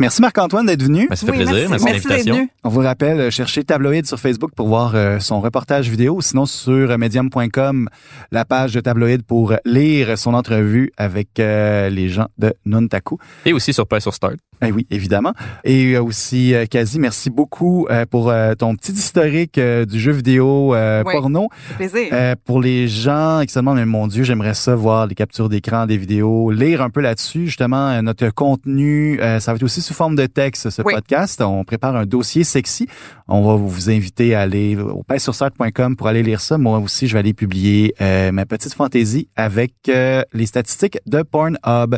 Merci 0.00 0.22
Marc-Antoine 0.22 0.64
d'être 0.64 0.82
venu. 0.82 1.06
Ben, 1.10 1.14
ça 1.14 1.26
fait 1.26 1.32
Oui, 1.32 1.44
plaisir. 1.44 1.68
merci. 1.68 1.84
Merci, 1.84 2.08
l'invitation. 2.08 2.34
venu. 2.36 2.48
On 2.64 2.68
vous 2.70 2.80
rappelle, 2.80 3.20
euh, 3.20 3.30
cherchez 3.30 3.64
Tabloïd 3.64 4.06
sur 4.06 4.18
Facebook 4.18 4.50
pour 4.56 4.66
voir 4.68 4.92
euh, 4.94 5.18
son 5.18 5.42
reportage 5.42 5.90
vidéo, 5.90 6.22
sinon 6.22 6.46
sur 6.46 6.90
euh, 6.90 6.96
medium.com, 6.96 7.86
la 8.32 8.46
page 8.46 8.72
de 8.72 8.80
Tabloïd 8.80 9.22
pour 9.24 9.52
lire 9.66 10.16
son 10.16 10.32
entrevue 10.32 10.90
avec 10.96 11.28
les 11.36 12.08
gens 12.08 12.28
de 12.38 12.54
Nuntaku. 12.64 13.18
Et 13.44 13.52
aussi 13.52 13.74
sur 13.74 13.86
Play 13.86 14.00
sur 14.00 14.14
Start. 14.14 14.36
Eh 14.62 14.72
oui, 14.72 14.86
évidemment. 14.90 15.32
Et 15.64 15.96
aussi, 15.96 16.52
Kazi, 16.70 16.98
merci 16.98 17.30
beaucoup 17.30 17.86
pour 18.10 18.30
ton 18.58 18.76
petit 18.76 18.92
historique 18.92 19.58
du 19.58 19.98
jeu 19.98 20.12
vidéo 20.12 20.74
Oui. 20.74 21.12
porno. 21.12 21.48
Ça 21.50 21.74
fait 21.76 21.88
plaisir. 21.88 22.36
Pour 22.44 22.60
les 22.60 22.86
gens 22.88 23.40
qui 23.46 23.52
se 23.52 23.58
demandent, 23.58 23.76
mais 23.76 23.86
mon 23.86 24.06
Dieu, 24.06 24.22
j'aimerais 24.22 24.52
ça 24.54 24.74
voir 24.74 25.08
des 25.08 25.14
captures 25.14 25.48
d'écran, 25.48 25.86
des 25.86 25.96
vidéos, 25.96 26.50
lire 26.50 26.82
un 26.82 26.90
peu 26.90 27.00
là-dessus. 27.00 27.46
Justement, 27.46 28.02
notre 28.02 28.28
contenu, 28.30 29.18
ça 29.38 29.52
va 29.52 29.56
être 29.56 29.62
aussi 29.62 29.80
sous 29.90 29.94
forme 29.94 30.14
de 30.14 30.26
texte, 30.26 30.70
ce 30.70 30.82
Oui. 30.82 30.94
podcast. 30.94 31.40
On 31.42 31.64
prépare 31.64 31.96
un 31.96 32.06
dossier 32.06 32.44
sexy. 32.44 32.86
On 33.26 33.42
va 33.44 33.56
vous 33.56 33.90
inviter 33.90 34.36
à 34.36 34.42
aller 34.42 34.76
au 34.76 35.02
painsursart.com 35.02 35.96
pour 35.96 36.06
aller 36.06 36.22
lire 36.22 36.40
ça. 36.40 36.58
Moi 36.58 36.78
aussi, 36.78 37.08
je 37.08 37.14
vais 37.14 37.18
aller 37.18 37.34
publier 37.34 37.92
euh, 38.00 38.30
ma 38.30 38.46
petite 38.46 38.72
fantaisie 38.72 39.26
avec 39.34 39.72
euh, 39.88 40.22
les 40.32 40.46
statistiques 40.46 40.98
de 41.06 41.22
Pornhub. 41.22 41.96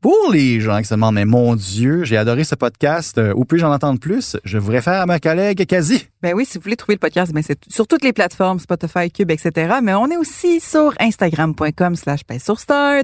Pour 0.00 0.30
les 0.32 0.60
gens 0.60 0.78
qui 0.78 0.84
se 0.84 0.94
demandent, 0.94 1.14
mais 1.16 1.24
mon 1.24 1.54
Dieu, 1.56 2.02
j'ai 2.04 2.16
adoré 2.16 2.42
ce 2.42 2.56
podcast. 2.56 3.18
Euh, 3.18 3.32
où 3.36 3.44
puis-je 3.44 3.64
en 3.64 3.72
entendre 3.72 4.00
plus? 4.00 4.36
Je 4.44 4.58
vous 4.58 4.70
réfère 4.72 5.00
à 5.00 5.06
ma 5.06 5.20
collègue 5.20 5.64
Kazi. 5.66 6.06
Ben 6.22 6.34
oui, 6.34 6.44
si 6.44 6.58
vous 6.58 6.62
voulez 6.62 6.76
trouver 6.76 6.94
le 6.94 7.00
podcast, 7.00 7.32
ben 7.32 7.42
c'est 7.44 7.58
sur 7.68 7.86
toutes 7.86 8.02
les 8.02 8.12
plateformes, 8.12 8.58
Spotify, 8.58 9.10
Cube, 9.12 9.30
etc. 9.30 9.76
Mais 9.82 9.94
on 9.94 10.08
est 10.08 10.16
aussi 10.16 10.58
sur 10.60 10.92
Instagram.com 10.98 11.94
slash. 11.94 12.20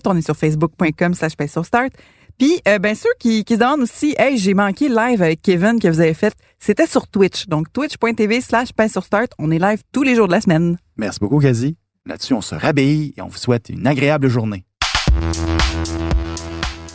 On 0.06 0.16
est 0.16 0.22
sur 0.22 0.36
Facebook.com 0.36 1.14
slash 1.14 1.32
start. 1.64 1.92
Puis, 2.38 2.60
euh, 2.66 2.78
ben 2.78 2.94
ceux 2.94 3.10
qui, 3.18 3.44
qui 3.44 3.54
se 3.54 3.60
demandent 3.60 3.82
aussi, 3.82 4.14
hey, 4.18 4.36
j'ai 4.38 4.54
manqué 4.54 4.88
le 4.88 4.96
live 4.96 5.22
avec 5.22 5.40
Kevin 5.42 5.78
que 5.78 5.88
vous 5.88 6.00
avez 6.00 6.14
fait, 6.14 6.34
c'était 6.58 6.86
sur 6.86 7.06
Twitch. 7.06 7.46
Donc, 7.46 7.72
twitch.tv 7.72 8.40
slash 8.40 8.68
sur 8.90 9.04
start. 9.04 9.32
On 9.38 9.50
est 9.50 9.58
live 9.58 9.82
tous 9.92 10.02
les 10.02 10.14
jours 10.14 10.26
de 10.26 10.32
la 10.32 10.40
semaine. 10.40 10.78
Merci 10.96 11.20
beaucoup, 11.20 11.38
Kazi. 11.38 11.76
Là-dessus, 12.06 12.34
on 12.34 12.40
se 12.40 12.54
rhabille 12.54 13.14
et 13.16 13.22
on 13.22 13.28
vous 13.28 13.38
souhaite 13.38 13.68
une 13.70 13.86
agréable 13.86 14.28
journée. 14.28 14.64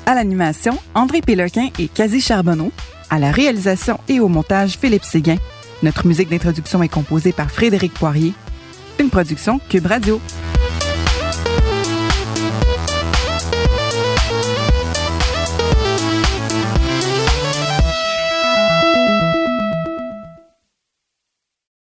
À 0.06 0.16
l'animation, 0.16 0.78
André 0.96 1.22
Péloquin 1.22 1.70
et 1.80 1.88
Cathy 1.88 2.20
Charbonneau. 2.20 2.72
À 3.10 3.18
la 3.18 3.32
réalisation 3.32 4.00
et 4.08 4.20
au 4.20 4.28
montage, 4.28 4.78
Philippe 4.78 5.04
Séguin. 5.04 5.38
Notre 5.82 6.06
musique 6.06 6.30
d'introduction 6.30 6.84
est 6.84 6.90
composée 6.90 7.32
par 7.32 7.50
Frédéric 7.50 7.94
Poirier. 7.94 8.34
Une 9.00 9.10
production 9.10 9.60
Cube 9.70 9.86
Radio. 9.86 10.20